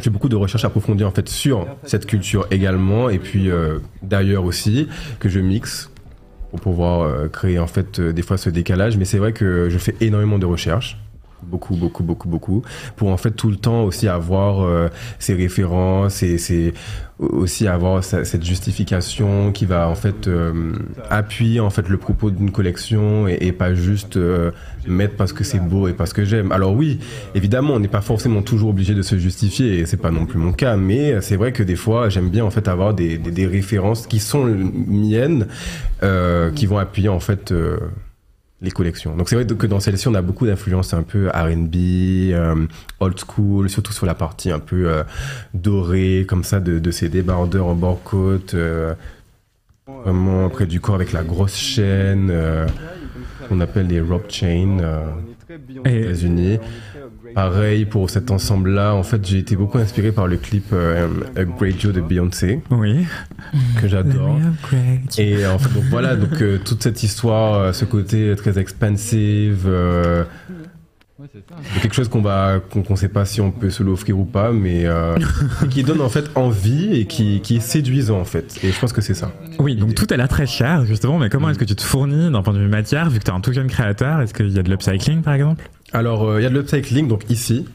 [0.00, 4.44] j'ai beaucoup de recherches approfondies en fait sur cette culture également et puis euh, d'ailleurs
[4.44, 4.88] aussi
[5.18, 5.90] que je mixe
[6.50, 9.94] pour pouvoir créer en fait des fois ce décalage mais c'est vrai que je fais
[10.00, 10.98] énormément de recherches
[11.42, 12.62] beaucoup beaucoup beaucoup beaucoup
[12.96, 14.88] pour en fait tout le temps aussi avoir euh,
[15.18, 16.72] ces références et c'est
[17.18, 20.72] aussi avoir sa- cette justification qui va en fait euh,
[21.10, 24.52] appuyer en fait le propos d'une collection et, et pas juste euh,
[24.86, 26.50] mettre parce que c'est beau et parce que j'aime.
[26.50, 26.98] Alors oui,
[27.34, 30.38] évidemment, on n'est pas forcément toujours obligé de se justifier et c'est pas non plus
[30.38, 33.30] mon cas, mais c'est vrai que des fois j'aime bien en fait avoir des, des,
[33.30, 35.46] des références qui sont miennes,
[36.02, 37.76] euh, qui vont appuyer en fait euh,
[38.62, 39.16] les collections.
[39.16, 41.76] Donc c'est vrai que dans celle-ci, on a beaucoup d'influences un peu R&B,
[42.32, 42.66] euh,
[43.00, 45.02] old school, surtout sur la partie un peu euh,
[45.54, 48.94] dorée, comme ça, de, de ces débardeurs en bord-côte, euh,
[50.04, 52.66] vraiment près du corps avec la grosse chaîne, euh,
[53.48, 54.78] qu'on appelle les rope chain
[55.84, 56.58] États-Unis.
[57.34, 61.44] Pareil pour cet ensemble-là, en fait, j'ai été beaucoup inspiré par le clip euh, A
[61.44, 63.06] Great Joe de Beyoncé, Oui.
[63.80, 64.36] que j'adore.
[64.36, 65.00] Upgrade.
[65.18, 69.68] Et en fait, donc voilà, donc euh, toute cette histoire, euh, ce côté très expansive,
[71.22, 74.18] euh, c'est quelque chose qu'on va, qu'on qu'on sait pas si on peut se l'offrir
[74.18, 75.16] ou pas, mais euh,
[75.70, 78.58] qui donne en fait envie et qui, qui est séduisant en fait.
[78.62, 79.32] Et je pense que c'est ça.
[79.58, 82.30] Oui, donc tout a l'air très cher, justement, mais comment est-ce que tu te fournis
[82.30, 84.20] d'un point de vue matière, vu que tu es un tout jeune créateur?
[84.20, 85.68] Est-ce qu'il y a de l'upcycling, par exemple?
[85.92, 87.66] Alors, euh, il y a de l'upcycling, donc ici.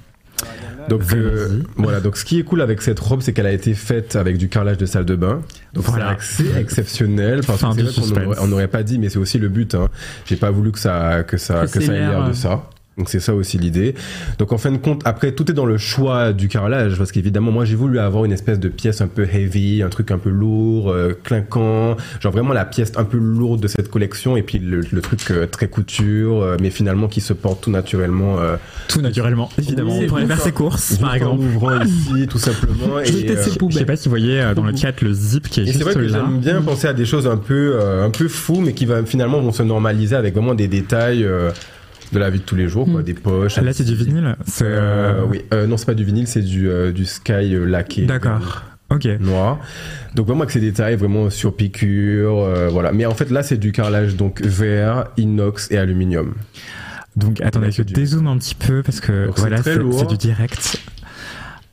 [0.89, 3.73] Donc euh, voilà, donc ce qui est cool avec cette robe, c'est qu'elle a été
[3.73, 5.41] faite avec du carrelage de salle de bain.
[5.73, 6.15] Donc Voilà.
[6.19, 9.73] c'est exceptionnel parce que on n'aurait pas dit, mais c'est aussi le but.
[9.73, 9.89] Hein.
[10.25, 12.33] J'ai pas voulu que ça que ça Que que ça ait l'air, de euh.
[12.33, 12.69] ça.
[12.97, 13.93] Donc c'est ça aussi l'idée.
[14.39, 17.51] Donc en fin de compte, après tout est dans le choix du carrelage parce qu'évidemment
[17.51, 20.29] moi j'ai voulu avoir une espèce de pièce un peu heavy, un truc un peu
[20.29, 24.59] lourd, euh, clinquant, genre vraiment la pièce un peu lourde de cette collection et puis
[24.59, 28.39] le, le truc euh, très couture, euh, mais finalement qui se porte tout naturellement.
[28.39, 28.55] euh,
[28.87, 29.97] Tout naturellement, évidemment.
[29.99, 31.39] Oui, pour aller faire ses courses, par en exemple.
[31.41, 33.03] ouvrant ici tout simplement.
[33.03, 35.49] Je et, euh, Je sais pas si vous voyez euh, dans le chat le zip
[35.49, 36.07] qui est et juste c'est vrai que là.
[36.25, 39.03] j'aime bien penser à des choses un peu, euh, un peu fous, mais qui va
[39.03, 41.51] finalement vont se normaliser avec vraiment des détails euh,
[42.15, 43.03] de la vie de tous les jours, quoi, Mm.
[43.03, 43.57] des poches.
[43.57, 44.35] Là, c'est du vinyle.
[44.47, 48.05] C'est Euh, euh, oui, Euh, non, c'est pas du vinyle, c'est du du sky laqué.
[48.05, 48.63] D'accord.
[48.89, 49.05] Ok.
[49.19, 49.59] Noir.
[50.15, 52.91] Donc vraiment avec ces détails vraiment sur piqûre, voilà.
[52.91, 56.33] Mais en fait là c'est du carrelage donc verre, inox et aluminium.
[57.15, 59.99] Donc attendez, je c'est dézoome un petit peu parce que Donc, c'est voilà, c'est lourd.
[59.99, 60.79] c'est du direct.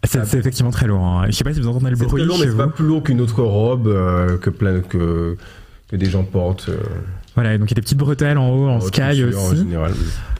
[0.05, 0.25] C'est Ah.
[0.25, 1.05] c'est effectivement très lourd.
[1.05, 1.25] hein.
[1.29, 2.85] Je sais pas si vous entendez le C'est bruit très lourd, mais c'est pas plus
[2.87, 5.37] lourd qu'une autre robe euh, que plein que
[5.89, 6.71] que des gens portent.
[6.71, 6.79] euh,
[7.35, 9.57] Voilà, donc il y a des petites bretelles en haut, en sky couture, En aussi.
[9.57, 9.93] général.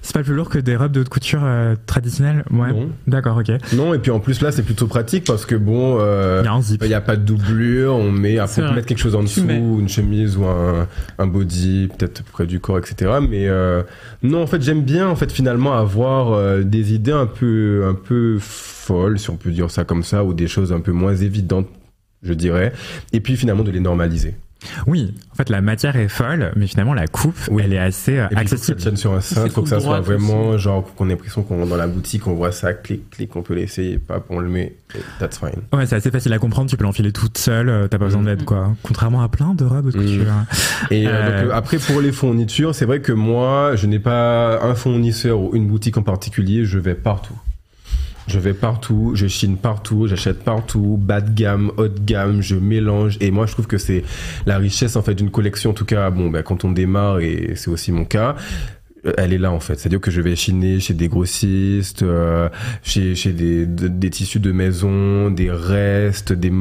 [0.05, 2.45] C'est pas plus lourd que des robes de haute couture euh, traditionnelles?
[2.51, 2.71] Ouais.
[3.07, 3.53] D'accord, ok.
[3.75, 5.99] Non, et puis en plus là c'est plutôt pratique parce que bon.
[6.01, 8.75] euh, Il a n'y a pas de doublure, on met, peut vrai.
[8.75, 10.89] mettre quelque chose en dessous, une chemise ou un,
[11.19, 13.13] un body, peut-être près du corps, etc.
[13.27, 13.83] Mais euh,
[14.25, 17.95] non, en fait, j'aime bien, en fait, finalement, avoir euh, des idées un peu, un
[17.95, 21.15] peu folles, si on peut dire ça comme ça, ou des choses un peu moins
[21.15, 21.69] évidentes,
[22.25, 22.73] je dirais,
[23.13, 24.35] et puis finalement de les normaliser.
[24.87, 27.63] Oui, en fait, la matière est folle, mais finalement, la coupe, Oui.
[27.65, 28.81] elle est assez euh, Et puis, il faut que ça accessible.
[28.81, 31.77] tienne sur un cintre, faut que ça soit vraiment, genre, qu'on ait l'impression qu'on dans
[31.77, 34.99] la boutique, on voit ça, clic, clic, on peut l'essayer, pas, on le met, et
[35.19, 35.63] that's fine.
[35.73, 38.23] Ouais, c'est assez facile à comprendre, tu peux l'enfiler toute seule, euh, t'as pas besoin
[38.23, 38.27] Mm.
[38.27, 38.75] d'aide, quoi.
[38.83, 40.01] Contrairement à plein de robes de Mm.
[40.03, 40.33] couture.
[40.91, 43.99] Et euh, Euh, donc, euh, après pour les fournitures, c'est vrai que moi, je n'ai
[43.99, 47.35] pas un fournisseur ou une boutique en particulier, je vais partout.
[48.29, 52.55] Je vais partout, je chine partout, j'achète partout, bas de gamme, haut de gamme, je
[52.55, 53.17] mélange.
[53.21, 54.05] Et moi, je trouve que c'est
[54.47, 55.71] la richesse en fait d'une collection.
[55.71, 58.37] En tout cas, bon, ben, quand on démarre, et c'est aussi mon cas,
[59.19, 59.79] elle est là en fait.
[59.79, 62.49] C'est-à-dire que je vais chiner chez des grossistes, euh,
[62.83, 66.53] chez, chez des, des tissus de maison, des restes, des...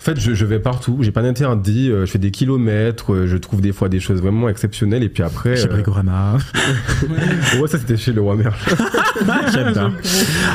[0.00, 3.26] En fait, je, je vais partout, j'ai pas d'interdit, euh, je fais des kilomètres, euh,
[3.26, 5.56] je trouve des fois des choses vraiment exceptionnelles et puis après...
[5.56, 6.38] Chez Brigorama.
[7.60, 8.54] ouais, ça c'était chez le roi Merle.
[9.52, 9.90] J'adore.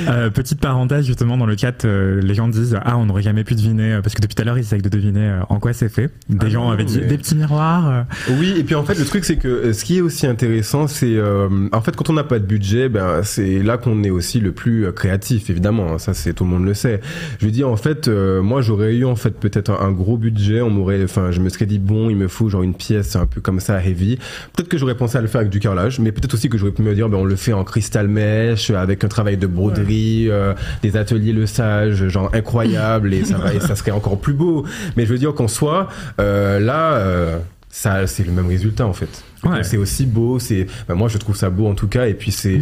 [0.08, 3.56] Euh, petite parenthèse, justement, dans le chat, les gens disent Ah, on n'aurait jamais pu
[3.56, 6.10] deviner, parce que depuis tout à l'heure, ils essayent de deviner en quoi c'est fait.
[6.30, 8.06] Des ah gens avaient dit des petits miroirs.
[8.40, 11.20] Oui, et puis en fait, le truc, c'est que ce qui est aussi intéressant, c'est.
[11.20, 14.54] en fait, quand on n'a pas de budget, ben, c'est là qu'on est aussi le
[14.54, 15.98] plus créatif, évidemment.
[15.98, 17.02] Ça, c'est tout le monde le sait.
[17.42, 21.04] Je dire, en fait, moi, j'aurais eu, en fait, peut-être un, gros budget, on m'aurait,
[21.04, 23.60] enfin, je me serais dit bon, il me faut genre une pièce un peu comme
[23.60, 24.18] ça heavy.
[24.54, 26.72] Peut-être que j'aurais pensé à le faire avec du carrelage, mais peut-être aussi que j'aurais
[26.72, 30.28] pu me dire ben on le fait en cristal mèche avec un travail de broderie,
[30.30, 34.34] euh, des ateliers le sage, genre incroyable et ça va, et ça serait encore plus
[34.34, 34.66] beau.
[34.98, 35.88] Mais je veux dire qu'en soit
[36.20, 36.94] euh, là.
[36.94, 37.40] Euh,
[37.76, 39.24] ça c'est le même résultat en fait.
[39.64, 42.32] C'est aussi beau, c'est ben, moi je trouve ça beau en tout cas et puis
[42.32, 42.62] c'est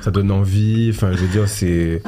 [0.00, 2.00] ça donne envie, enfin je veux dire c'est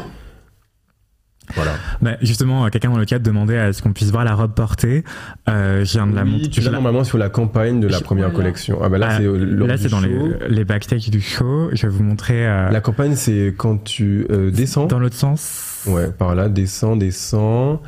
[1.55, 1.73] voilà.
[2.03, 5.05] Bah, justement, quelqu'un dans le cadre demandait à ce qu'on puisse voir la robe portée.
[5.49, 6.49] Euh, je viens de la montrer.
[6.49, 8.81] Tu l'as normalement sur la campagne de la première collection.
[8.83, 10.19] Ah bah là, ah, c'est là, c'est dans les,
[10.49, 11.71] les backstage du show.
[11.73, 12.47] Je vais vous montrer.
[12.47, 14.87] Euh, la campagne, c'est quand tu euh, descends.
[14.87, 15.85] Dans l'autre sens.
[15.87, 17.81] Ouais, par là, descends, descends.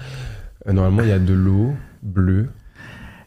[0.66, 2.48] Euh, normalement, il y a de l'eau bleue.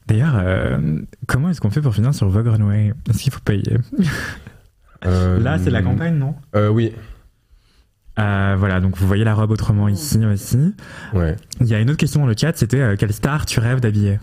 [0.08, 2.94] D'ailleurs, euh, comment est-ce qu'on fait pour finir sur Vogue Runway?
[3.10, 3.78] Est-ce qu'il faut payer?
[5.04, 6.36] Là, c'est la campagne, non?
[6.72, 6.94] Oui.
[8.20, 10.74] Euh, voilà, donc vous voyez la robe autrement ici aussi.
[11.14, 11.36] Ouais.
[11.62, 13.80] Il y a une autre question dans le chat, c'était euh, quelle star tu rêves
[13.80, 14.20] d'habiller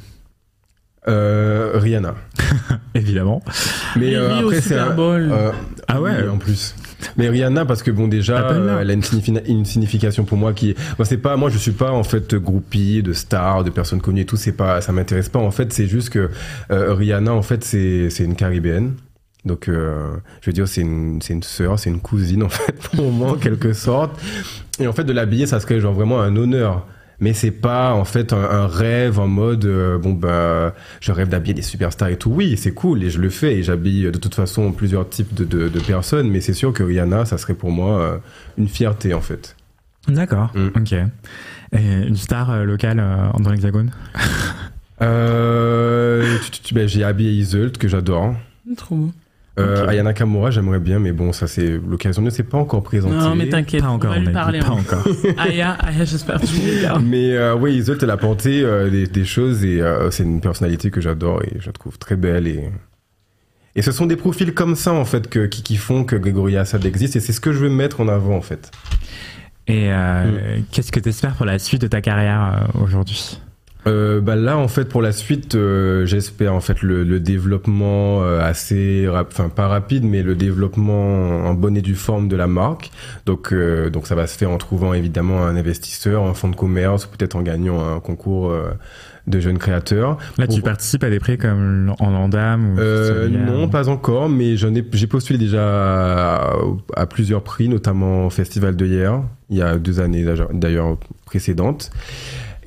[1.08, 2.14] euh, Rihanna.
[2.94, 3.42] Évidemment.
[3.96, 5.52] Mais euh, après c'est euh,
[5.86, 6.28] ah ouais.
[6.28, 6.74] en plus.
[7.16, 9.02] Mais Rihanna parce que bon déjà elle a une,
[9.46, 13.02] une, signification pour moi qui moi c'est pas moi je suis pas en fait groupie
[13.02, 15.86] de stars de personnes connues et tout c'est pas ça m'intéresse pas en fait c'est
[15.86, 16.30] juste que
[16.70, 18.94] Rihanna en fait c'est c'est une caribéenne
[19.44, 22.72] donc, euh, je veux dire, c'est une, c'est une sœur, c'est une cousine, en fait,
[22.94, 24.20] pour moi, en quelque sorte.
[24.80, 26.86] Et en fait, de l'habiller, ça serait genre vraiment un honneur.
[27.20, 31.54] Mais c'est pas, en fait, un, rêve en mode, euh, bon, bah, je rêve d'habiller
[31.54, 32.30] des superstars et tout.
[32.30, 35.44] Oui, c'est cool, et je le fais, et j'habille de toute façon plusieurs types de,
[35.44, 38.18] de, de, personnes, mais c'est sûr que Rihanna, ça serait pour moi euh,
[38.56, 39.56] une fierté, en fait.
[40.06, 40.68] D'accord, mm.
[40.76, 40.92] ok.
[41.72, 43.04] Et une star locale
[43.40, 43.90] dans l'Hexagone
[45.02, 46.38] euh,
[46.72, 48.34] ben, J'ai habillé Iseult, que j'adore.
[48.76, 49.12] Trop beau.
[49.58, 53.16] Euh, Ayana Kamura, j'aimerais bien, mais bon, ça c'est l'occasion ne s'est pas encore présentée.
[53.16, 54.10] Non, mais t'inquiète, pas encore.
[54.10, 54.60] On va lui parler.
[54.60, 55.06] Pas encore.
[55.38, 59.24] Aya, Aya, j'espère que tu Mais euh, oui, Isolde, elle a porté euh, des, des,
[59.24, 62.70] choses et euh, c'est une personnalité que j'adore et je la trouve très belle et
[63.76, 66.56] et ce sont des profils comme ça en fait que, qui, qui font que Grégory
[66.56, 68.72] Assad existe et c'est ce que je veux mettre en avant en fait.
[69.68, 70.64] Et euh, mm.
[70.72, 73.38] qu'est-ce que tu espères pour la suite de ta carrière aujourd'hui?
[73.88, 78.22] Euh, bah là en fait pour la suite euh, j'espère en fait le, le développement
[78.22, 82.46] euh, assez enfin pas rapide mais le développement en bonne et due forme de la
[82.46, 82.90] marque
[83.26, 86.56] donc euh, donc ça va se faire en trouvant évidemment un investisseur un fonds de
[86.56, 88.52] commerce peut-être en gagnant un concours
[89.28, 90.18] de jeunes créateurs.
[90.38, 94.56] Là, tu participes à des prix comme en Landam ou euh, Non, pas encore, mais
[94.56, 96.52] j'en ai, j'ai postulé déjà
[96.96, 101.90] à, plusieurs prix, notamment au Festival de hier, il y a deux années d'ailleurs précédentes.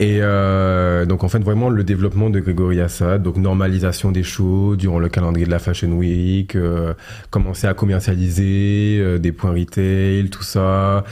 [0.01, 4.75] Et euh, donc en fait vraiment le développement de Grégory Assad, donc normalisation des shows
[4.75, 6.95] durant le calendrier de la Fashion Week, euh,
[7.29, 11.03] commencer à commercialiser euh, des points retail, tout ça.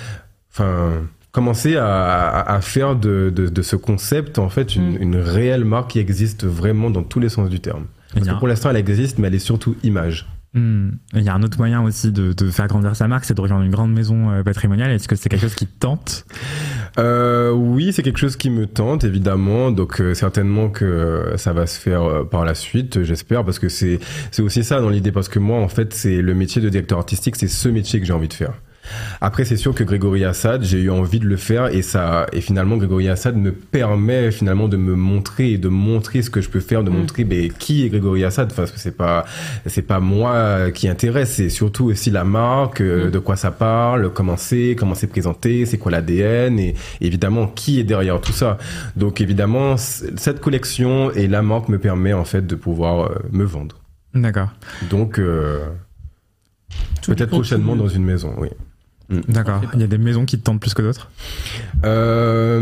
[0.51, 5.01] Enfin commencer à, à faire de, de, de, ce concept en fait une, mm.
[5.01, 7.85] une, réelle marque qui existe vraiment dans tous les sens du terme.
[8.15, 10.27] Parce que pour l'instant elle existe mais elle est surtout image.
[10.55, 10.93] Hmm.
[11.13, 13.41] Il y a un autre moyen aussi de, de faire grandir sa marque, c'est de
[13.41, 14.89] rejoindre une grande maison patrimoniale.
[14.89, 16.25] Est-ce que c'est quelque chose qui te tente?
[16.97, 19.71] Euh, Oui, c'est quelque chose qui me tente, évidemment.
[19.71, 23.69] Donc euh, certainement que ça va se faire euh, par la suite, j'espère, parce que
[23.69, 23.99] c'est
[24.31, 26.97] c'est aussi ça dans l'idée, parce que moi, en fait, c'est le métier de directeur
[26.97, 28.53] artistique, c'est ce métier que j'ai envie de faire.
[29.21, 32.41] Après, c'est sûr que Grégory Assad, j'ai eu envie de le faire et ça, et
[32.41, 36.49] finalement, Grégory Assad me permet finalement de me montrer et de montrer ce que je
[36.49, 36.93] peux faire, de mm.
[36.93, 39.25] montrer ben, qui est Grégory Assad, parce que c'est pas,
[39.65, 43.11] c'est pas moi qui intéresse, c'est surtout aussi la marque, euh, mm.
[43.11, 47.79] de quoi ça parle, comment c'est, comment c'est présenté, c'est quoi l'ADN et évidemment qui
[47.79, 48.57] est derrière tout ça.
[48.95, 53.43] Donc évidemment, cette collection et la marque me permet en fait de pouvoir euh, me
[53.43, 53.77] vendre.
[54.13, 54.49] D'accord.
[54.89, 55.59] Donc, euh,
[57.05, 58.49] peut-être prochainement dans une maison, oui.
[59.09, 59.19] Mm.
[59.27, 59.61] D'accord.
[59.73, 61.09] Il y a des maisons qui te tentent plus que d'autres
[61.83, 62.59] euh...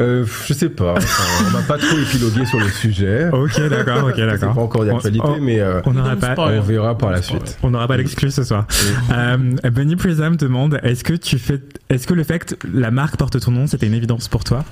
[0.00, 0.94] Euh, je sais pas.
[0.94, 3.28] on va pas trop épiloguer sur le sujet.
[3.32, 4.54] Ok, d'accord, ok, d'accord.
[4.54, 7.58] Pas encore d'actualité, mais euh, on, pas, on verra par la suite.
[7.64, 8.66] On n'aura pas l'exclus ce soir.
[9.12, 9.36] euh,
[9.72, 11.60] Benny Prism demande est-ce que tu fais,
[11.90, 14.64] est-ce que le fait que la marque porte ton nom, c'était une évidence pour toi?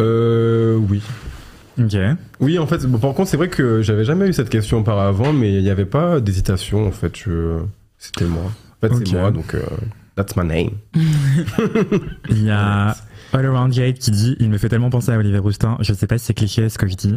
[0.00, 1.02] Euh, oui.
[1.80, 1.96] Ok.
[2.40, 5.32] Oui, en fait, bon, par contre, c'est vrai que j'avais jamais eu cette question auparavant,
[5.32, 7.16] mais il n'y avait pas d'hésitation, en fait.
[7.16, 7.58] Je...
[7.98, 8.44] C'était moi.
[8.44, 9.02] En fait, Ok.
[9.06, 9.60] c'est moi, donc euh,
[10.16, 10.70] that's my name.
[12.30, 12.96] Il y a
[13.32, 15.76] All Around Jade qui dit Il me fait tellement penser à Olivier Roustin.
[15.80, 17.14] Je sais pas si c'est cliché ce que je dis.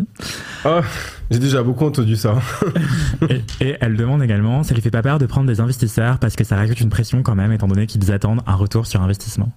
[0.65, 0.81] Ah,
[1.29, 2.35] j'ai déjà beaucoup entendu ça.
[3.29, 6.35] et, et elle demande également Ça lui fait pas peur de prendre des investisseurs parce
[6.35, 9.51] que ça rajoute une pression quand même, étant donné qu'ils attendent un retour sur investissement.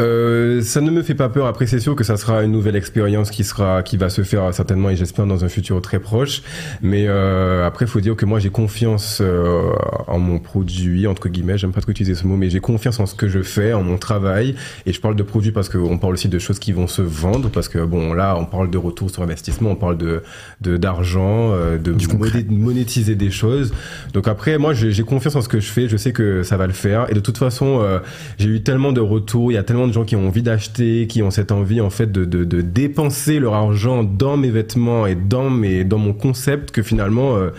[0.00, 1.46] Euh, ça ne me fait pas peur.
[1.46, 4.54] Après, c'est sûr que ça sera une nouvelle expérience qui sera, qui va se faire
[4.54, 6.42] certainement et j'espère dans un futur très proche.
[6.82, 9.70] Mais euh, après, faut dire que moi, j'ai confiance euh,
[10.06, 11.58] en mon produit entre guillemets.
[11.58, 13.82] J'aime pas trop utiliser ce mot, mais j'ai confiance en ce que je fais, en
[13.82, 14.54] mon travail.
[14.86, 17.48] Et je parle de produit parce qu'on parle aussi de choses qui vont se vendre.
[17.50, 20.22] Parce que bon, là, on parle de retour sur investissement, on parle de
[20.60, 23.72] de d'argent, euh, de moné- monétiser des choses.
[24.12, 25.88] Donc après, moi, j'ai j'ai confiance en ce que je fais.
[25.88, 27.10] Je sais que ça va le faire.
[27.10, 27.98] Et de toute façon, euh,
[28.38, 29.50] j'ai eu tellement de retours.
[29.50, 31.90] Il y a tellement de gens qui ont envie d'acheter, qui ont cette envie en
[31.90, 36.12] fait de, de, de dépenser leur argent dans mes vêtements et dans mes dans mon
[36.12, 37.36] concept que finalement.
[37.36, 37.50] euh,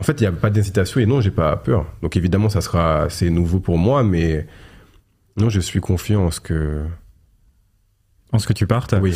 [0.00, 1.84] en fait, il n'y a pas d'incitation et non, j'ai pas peur.
[2.02, 4.46] Donc évidemment, ça sera, c'est nouveau pour moi, mais
[5.36, 6.84] non, je suis confiant en ce que,
[8.32, 9.14] En ce que tu portes, oui,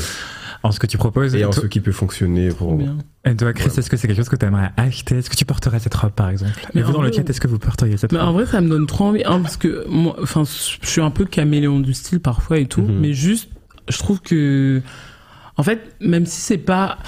[0.62, 1.34] en ce que tu proposes.
[1.34, 2.76] et en Toi- ce qui peut fonctionner pour.
[2.76, 2.96] Bien.
[3.24, 3.78] Et toi, Chris, Ouais.
[3.78, 5.16] est-ce que c'est quelque chose que tu aimerais acheter?
[5.18, 6.52] Est-ce que tu porterais cette robe, par exemple?
[6.74, 8.42] Mais Et vous, dans le chat, est-ce que vous porteriez cette Mais en robe?
[8.42, 11.24] vrai, ça me donne trop envie, hein, parce que moi, enfin, je suis un peu
[11.24, 12.98] caméléon du style parfois et tout, Mhm.
[13.00, 13.48] mais juste,
[13.88, 14.82] je trouve que,
[15.56, 16.98] en fait, même si c'est pas,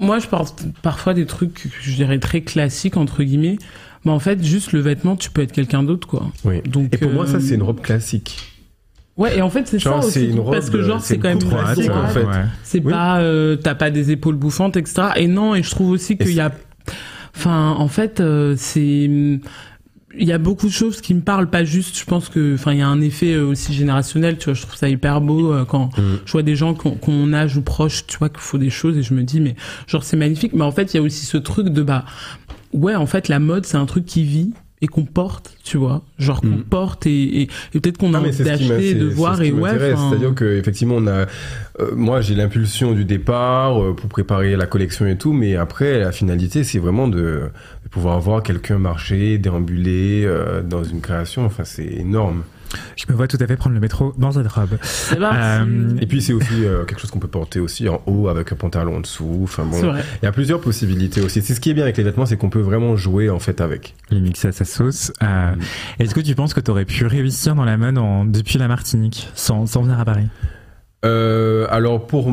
[0.00, 3.58] moi, je porte parfois des trucs, que je dirais très classiques entre guillemets,
[4.04, 6.30] mais en fait, juste le vêtement, tu peux être quelqu'un d'autre, quoi.
[6.44, 6.60] Oui.
[6.62, 8.53] Donc, Et pour moi, ça, euh, c'est une robe classique.
[9.16, 11.88] Ouais, et en fait, c'est ça aussi, parce que genre, c'est c'est quand même assez
[11.88, 12.26] en fait.
[12.64, 12.90] C'est Oui.
[12.92, 15.02] pas, euh, t'as pas des épaules bouffantes, etc.
[15.16, 16.50] Et non, et je trouve aussi qu'il y a,
[17.36, 19.08] enfin, en fait, euh, c'est,
[20.16, 22.72] il y a beaucoup de choses qui me parlent, pas juste, je pense que, enfin,
[22.72, 25.52] il y a un effet euh, aussi générationnel, tu vois, je trouve ça hyper beau
[25.52, 26.02] euh, quand Mm.
[26.24, 28.96] je vois des gens ont mon âge ou proche, tu vois, qu'il faut des choses
[28.98, 29.54] et je me dis, mais
[29.86, 30.52] genre, c'est magnifique.
[30.54, 32.04] Mais en fait, il y a aussi ce truc de, bah,
[32.72, 34.52] ouais, en fait, la mode, c'est un truc qui vit
[34.84, 36.64] et qu'on porte, tu vois, genre qu'on Mm.
[36.64, 39.70] porte et, et, et peut-être qu'on a envie d'acheter, de voir ce qui et ouais.
[39.78, 41.24] C'est-à-dire que effectivement, on a,
[41.80, 45.98] euh, moi, j'ai l'impulsion du départ euh, pour préparer la collection et tout, mais après,
[46.00, 47.48] la finalité, c'est vraiment de,
[47.84, 51.46] de pouvoir voir quelqu'un marcher, déambuler euh, dans une création.
[51.46, 52.42] Enfin, c'est énorme.
[52.96, 54.78] Je me vois tout à fait prendre le métro dans cette robe.
[55.34, 58.52] Euh, Et puis, c'est aussi euh, quelque chose qu'on peut porter aussi en haut avec
[58.52, 59.40] un pantalon en dessous.
[59.44, 59.78] Enfin bon,
[60.22, 61.42] il y a plusieurs possibilités aussi.
[61.42, 63.60] C'est ce qui est bien avec les vêtements, c'est qu'on peut vraiment jouer en fait
[63.60, 63.94] avec.
[64.10, 65.12] Les mixer à sa sauce.
[65.22, 65.52] Euh,
[65.98, 68.68] Est-ce que tu penses que tu aurais pu réussir dans la mode en- depuis la
[68.68, 70.26] Martinique, sans, sans venir à Paris?
[71.04, 72.32] Euh, alors pour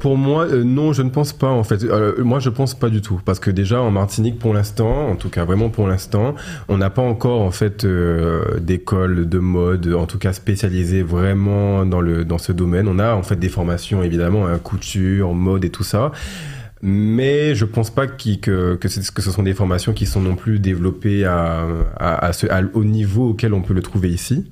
[0.00, 1.82] pour moi euh, non je ne pense pas en fait.
[1.84, 3.20] Euh, moi je pense pas du tout.
[3.24, 6.34] Parce que déjà en Martinique pour l'instant en tout cas vraiment pour l'instant
[6.68, 11.84] on n'a pas encore en fait euh, d'école de mode en tout cas spécialisée vraiment
[11.84, 12.86] dans le dans ce domaine.
[12.88, 16.12] On a en fait des formations évidemment hein, couture mode et tout ça.
[16.84, 20.58] Mais je pense pas que que, que ce sont des formations qui sont non plus
[20.58, 21.64] développées à,
[21.98, 24.50] à ce, à- au niveau auquel on peut le trouver ici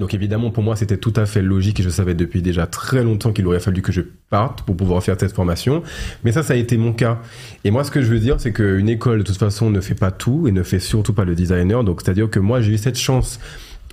[0.00, 3.04] donc évidemment, pour moi, c'était tout à fait logique et je savais depuis déjà très
[3.04, 5.82] longtemps qu'il aurait fallu que je parte pour pouvoir faire cette formation.
[6.24, 7.20] Mais ça, ça a été mon cas.
[7.64, 9.94] Et moi, ce que je veux dire, c'est qu'une école, de toute façon, ne fait
[9.94, 11.84] pas tout et ne fait surtout pas le designer.
[11.84, 13.40] Donc, c'est-à-dire que moi, j'ai eu cette chance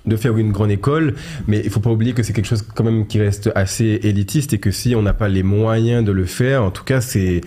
[0.06, 1.14] de faire une grande école,
[1.46, 4.54] mais il faut pas oublier que c'est quelque chose quand même qui reste assez élitiste
[4.54, 7.42] et que si on n'a pas les moyens de le faire, en tout cas, c'est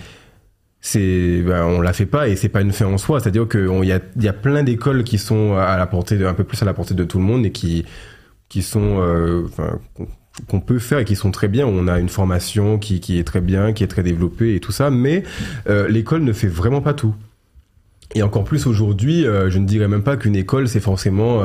[0.82, 3.32] c'est ben, on la fait pas et c'est pas une fin en soi c'est à
[3.32, 6.26] dire qu'il y a, il y a plein d'écoles qui sont à la portée de,
[6.26, 7.86] un peu plus à la portée de tout le monde et qui
[8.52, 9.48] qui sont euh,
[10.50, 13.24] qu'on- peut faire et qui sont très bien on a une formation qui, qui est
[13.24, 15.24] très bien qui est très développée et tout ça mais
[15.70, 17.16] euh, l'école ne fait vraiment pas tout
[18.14, 21.42] et encore plus aujourd'hui, euh, je ne dirais même pas qu'une école, c'est forcément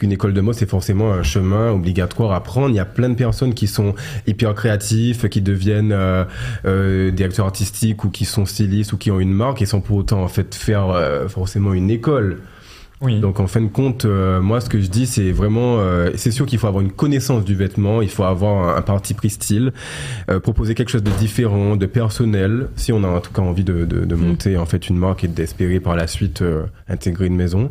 [0.00, 2.70] qu'une école de mode, c'est forcément un chemin obligatoire à prendre.
[2.70, 3.94] Il y a plein de personnes qui sont
[4.26, 9.32] hyper créatifs, qui deviennent euh, directeurs artistiques ou qui sont stylistes ou qui ont une
[9.32, 10.88] marque et sans pour autant en fait faire
[11.28, 12.38] forcément une école.
[13.00, 13.20] Oui.
[13.20, 16.32] Donc en fin de compte, euh, moi ce que je dis c'est vraiment, euh, c'est
[16.32, 19.30] sûr qu'il faut avoir une connaissance du vêtement, il faut avoir un, un parti pris
[19.30, 19.72] style,
[20.30, 23.62] euh, proposer quelque chose de différent, de personnel, si on a en tout cas envie
[23.62, 27.26] de, de, de monter en fait une marque et d'espérer par la suite euh, intégrer
[27.26, 27.68] une maison.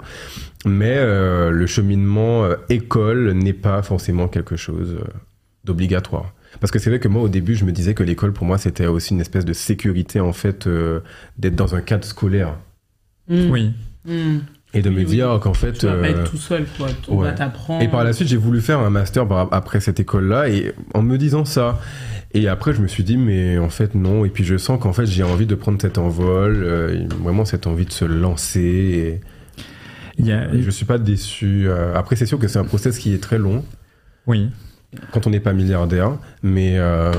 [0.65, 5.07] Mais euh, le cheminement euh, école n'est pas forcément quelque chose euh,
[5.65, 6.33] d'obligatoire.
[6.61, 8.57] Parce que c'est vrai que moi au début je me disais que l'école pour moi
[8.57, 11.01] c'était aussi une espèce de sécurité en fait euh,
[11.37, 12.55] d'être dans un cadre scolaire
[13.29, 13.51] Mm.
[13.51, 13.73] Oui.
[14.05, 14.37] Mm.
[14.77, 15.05] Et de Oui, me oui.
[15.05, 16.87] dire qu'en fait Tu vas pas euh, être tout seul, quoi.
[17.09, 17.25] On ouais.
[17.27, 17.81] va t'apprendre.
[17.83, 21.17] Et par la suite, j'ai voulu faire un master après cette école-là, et en me
[21.17, 21.79] disant ça.
[22.33, 24.25] Et après, je me suis dit, mais en fait, non.
[24.25, 27.67] Et puis, je sens qu'en fait, j'ai envie de prendre cet envol, euh, vraiment cette
[27.67, 29.19] envie de se lancer.
[30.19, 31.67] Et, et je suis pas déçu.
[31.67, 33.63] Euh, Après, c'est sûr que c'est un process qui est très long
[34.27, 34.49] Oui.
[35.11, 37.11] quand on n'est pas milliardaire, mais euh,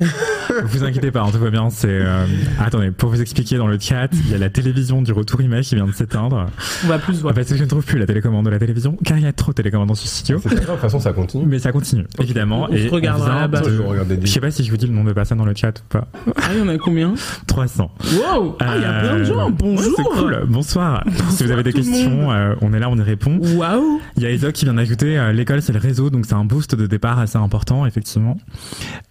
[0.00, 1.70] vous inquiétez pas, hein, tout va bien.
[1.70, 2.26] C'est euh,
[2.60, 5.66] attendez, pour vous expliquer dans le chat, il y a la télévision du retour image
[5.68, 6.46] qui vient de s'éteindre.
[6.84, 7.32] On va plus voir.
[7.34, 9.32] Parce que je ne trouve plus la télécommande de la télévision, car il y a
[9.32, 10.38] trop de télécommande dans ce studio.
[10.42, 11.46] C'est pas grave, de toute façon, ça continue.
[11.46, 12.68] Mais ça continue, évidemment.
[12.70, 13.60] On se regardera là-bas.
[13.60, 15.78] de- Je sais pas si je vous dis le nombre de personnes dans le chat
[15.80, 16.08] ou pas.
[16.36, 17.14] Ah, il y en a combien?
[17.46, 17.90] 300.
[18.34, 19.48] Wow Ah, il y a plein de gens.
[19.48, 19.98] Euh, Bonjour.
[19.98, 20.44] ouais, c'est cool.
[20.48, 21.04] Bonsoir.
[21.30, 23.38] si vous avez des questions, euh, on est là, on y répond.
[23.56, 26.34] Waouh Il y a Isaac qui vient d'ajouter euh, l'école c'est le réseau donc c'est
[26.34, 28.36] un boost de départ assez important effectivement.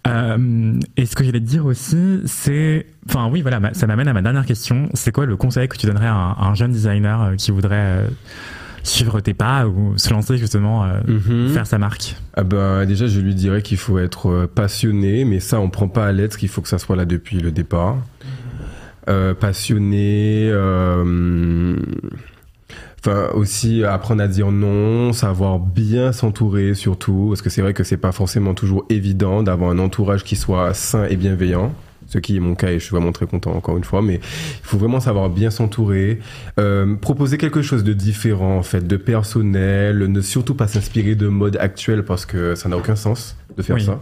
[0.06, 4.12] Euh, et ce que j'allais te dire aussi c'est enfin oui voilà ça m'amène à
[4.12, 6.72] ma dernière question c'est quoi le conseil que tu donnerais à un, à un jeune
[6.72, 8.08] designer euh, qui voudrait euh,
[8.82, 11.48] suivre tes pas ou se lancer justement euh, Mhm.
[11.50, 12.14] faire sa marque?
[12.34, 15.88] Ah ben, déjà, je lui dirais qu'il faut être euh, passionné, mais ça, on prend
[15.88, 17.96] pas à l'être, qu'il faut que ça soit là depuis le départ.
[19.08, 21.76] Euh, passionné, euh,
[23.06, 27.84] enfin aussi apprendre à dire non, savoir bien s'entourer surtout, parce que c'est vrai que
[27.84, 31.72] c'est pas forcément toujours évident d'avoir un entourage qui soit sain et bienveillant.
[32.08, 34.14] Ce qui est mon cas et je suis vraiment très content encore une fois, mais
[34.14, 34.20] il
[34.62, 36.20] faut vraiment savoir bien s'entourer,
[36.60, 41.26] euh, proposer quelque chose de différent en fait, de personnel, ne surtout pas s'inspirer de
[41.26, 43.84] mode actuel parce que ça n'a aucun sens de faire Oui.
[43.84, 44.00] ça.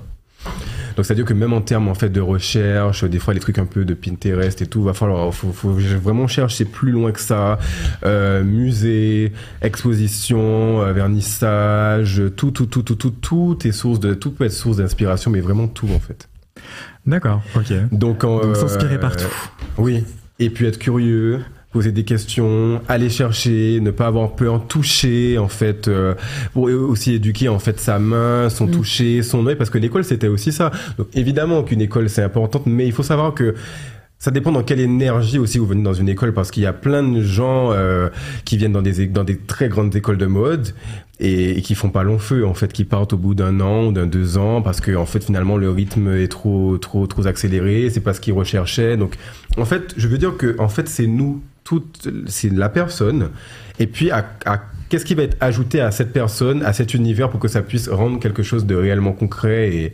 [0.96, 3.40] Donc c'est à dire que même en termes en fait de recherche, des fois les
[3.40, 7.12] trucs un peu de Pinterest et tout, va falloir faut, faut vraiment chercher plus loin
[7.12, 7.58] que ça.
[8.04, 9.32] Euh, musée,
[9.62, 14.52] exposition, euh, vernissage, tout tout tout tout tout tout est source de tout peut être
[14.52, 16.28] source d'inspiration, mais vraiment tout en fait.
[17.06, 17.72] D'accord, ok.
[17.92, 19.24] Donc, en, Donc euh, s'inspirer partout.
[19.76, 20.04] Oui,
[20.38, 21.40] et puis être curieux,
[21.74, 26.14] poser des questions, aller chercher, ne pas avoir peur, toucher en fait, euh,
[26.52, 28.70] pour aussi éduquer en fait sa main, son Mm.
[28.70, 30.70] toucher, son œil, parce que l'école c'était aussi ça.
[30.98, 33.56] Donc évidemment qu'une école c'est importante, mais il faut savoir que
[34.20, 36.72] ça dépend dans quelle énergie aussi vous venez dans une école parce qu'il y a
[36.72, 38.08] plein de gens euh,
[38.44, 40.74] qui viennent dans des dans des très grandes écoles de mode
[41.20, 43.86] et, et qui font pas long feu en fait qui partent au bout d'un an
[43.86, 47.26] ou d'un deux ans parce que en fait finalement le rythme est trop trop trop
[47.26, 49.16] accéléré c'est pas ce qu'ils recherchaient donc
[49.58, 53.30] en fait je veux dire que en fait c'est nous toute c'est la personne
[53.78, 57.30] et puis à, à- qu'est-ce qui va être ajouté à cette personne à cet univers
[57.30, 59.92] pour que ça puisse rendre quelque chose de réellement concret et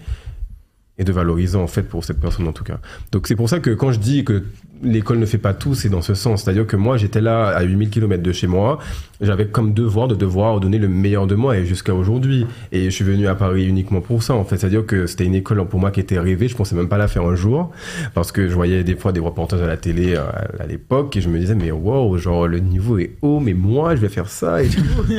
[0.98, 2.78] et de valorisant en fait pour cette personne en tout cas.
[3.10, 4.44] Donc c'est pour ça que quand je dis que
[4.82, 6.42] l'école ne fait pas tout, c'est dans ce sens.
[6.42, 8.78] C'est-à-dire que moi j'étais là à 8000 km de chez moi,
[9.20, 12.46] j'avais comme devoir de devoir donner le meilleur de moi et jusqu'à aujourd'hui.
[12.72, 14.56] Et je suis venu à Paris uniquement pour ça en fait.
[14.56, 17.08] C'est-à-dire que c'était une école pour moi qui était rêvée, je pensais même pas la
[17.08, 17.70] faire un jour
[18.14, 20.22] parce que je voyais des fois des reportages à la télé euh,
[20.58, 23.94] à l'époque et je me disais mais wow, genre le niveau est haut mais moi
[23.96, 24.80] je vais faire ça et tout.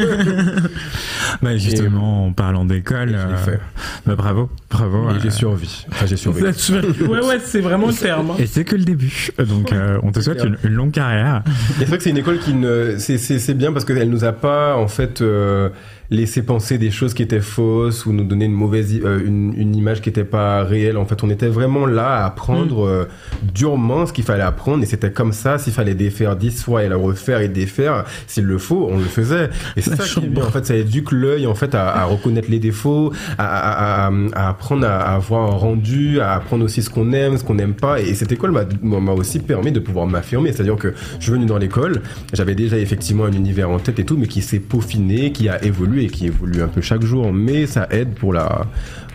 [1.42, 3.60] Bah, justement en parlant d'école, Et je l'ai euh, fait.
[4.06, 5.10] bah, bravo, bravo.
[5.10, 5.86] Et euh, j'ai survécu.
[5.92, 6.74] Enfin j'ai survécu.
[7.12, 8.32] Ouais, ouais, c'est vraiment le terme.
[8.32, 8.36] hein.
[8.40, 9.30] Et c'est que le début.
[9.52, 11.44] Donc, euh, on te souhaite une, une longue carrière.
[11.78, 14.24] C'est vrai que c'est une école qui ne, c'est, c'est, c'est bien parce qu'elle nous
[14.24, 15.70] a pas, en fait, euh,
[16.12, 19.76] laissé penser des choses qui étaient fausses ou nous donner une mauvaise, euh, une, une
[19.76, 20.98] image qui était pas réelle.
[20.98, 23.06] En fait, on était vraiment là à apprendre euh,
[23.42, 25.58] durement ce qu'il fallait apprendre et c'était comme ça.
[25.58, 29.06] S'il fallait défaire dix fois et le refaire et défaire, s'il le faut, on le
[29.06, 29.50] faisait.
[29.78, 30.44] Et c'est La ça qui est bien.
[30.44, 34.50] En fait, ça éduque l'œil, en fait, à, à reconnaître les défauts, à, à, à,
[34.50, 37.74] apprendre à, à avoir un rendu, à apprendre aussi ce qu'on aime, ce qu'on n'aime
[37.74, 38.02] pas.
[38.02, 38.66] Et cette école m'a,
[39.00, 40.52] m'a aussi permis de pouvoir m'affirmer.
[40.52, 42.02] C'est-à-dire que je suis venu dans l'école,
[42.34, 45.64] j'avais déjà effectivement un univers en tête et tout, mais qui s'est peaufiné, qui a
[45.64, 47.32] évolué, qui évolue un peu chaque jour.
[47.34, 48.68] Mais ça aide pour la,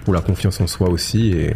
[0.05, 1.53] pour la confiance en soi aussi et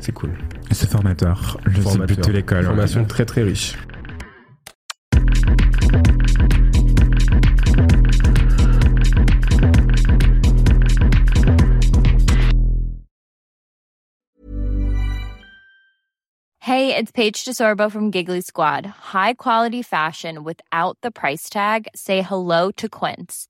[0.00, 0.30] c'est cool.
[0.70, 1.58] C'est formateur.
[1.64, 2.26] Le but Formateur.
[2.26, 2.64] de l'école.
[2.64, 3.76] Formation très très riche.
[16.70, 18.86] Hey, it's Paige DeSorbo from Giggly Squad.
[18.86, 21.88] High quality fashion without the price tag.
[21.96, 23.49] Say hello to Quince.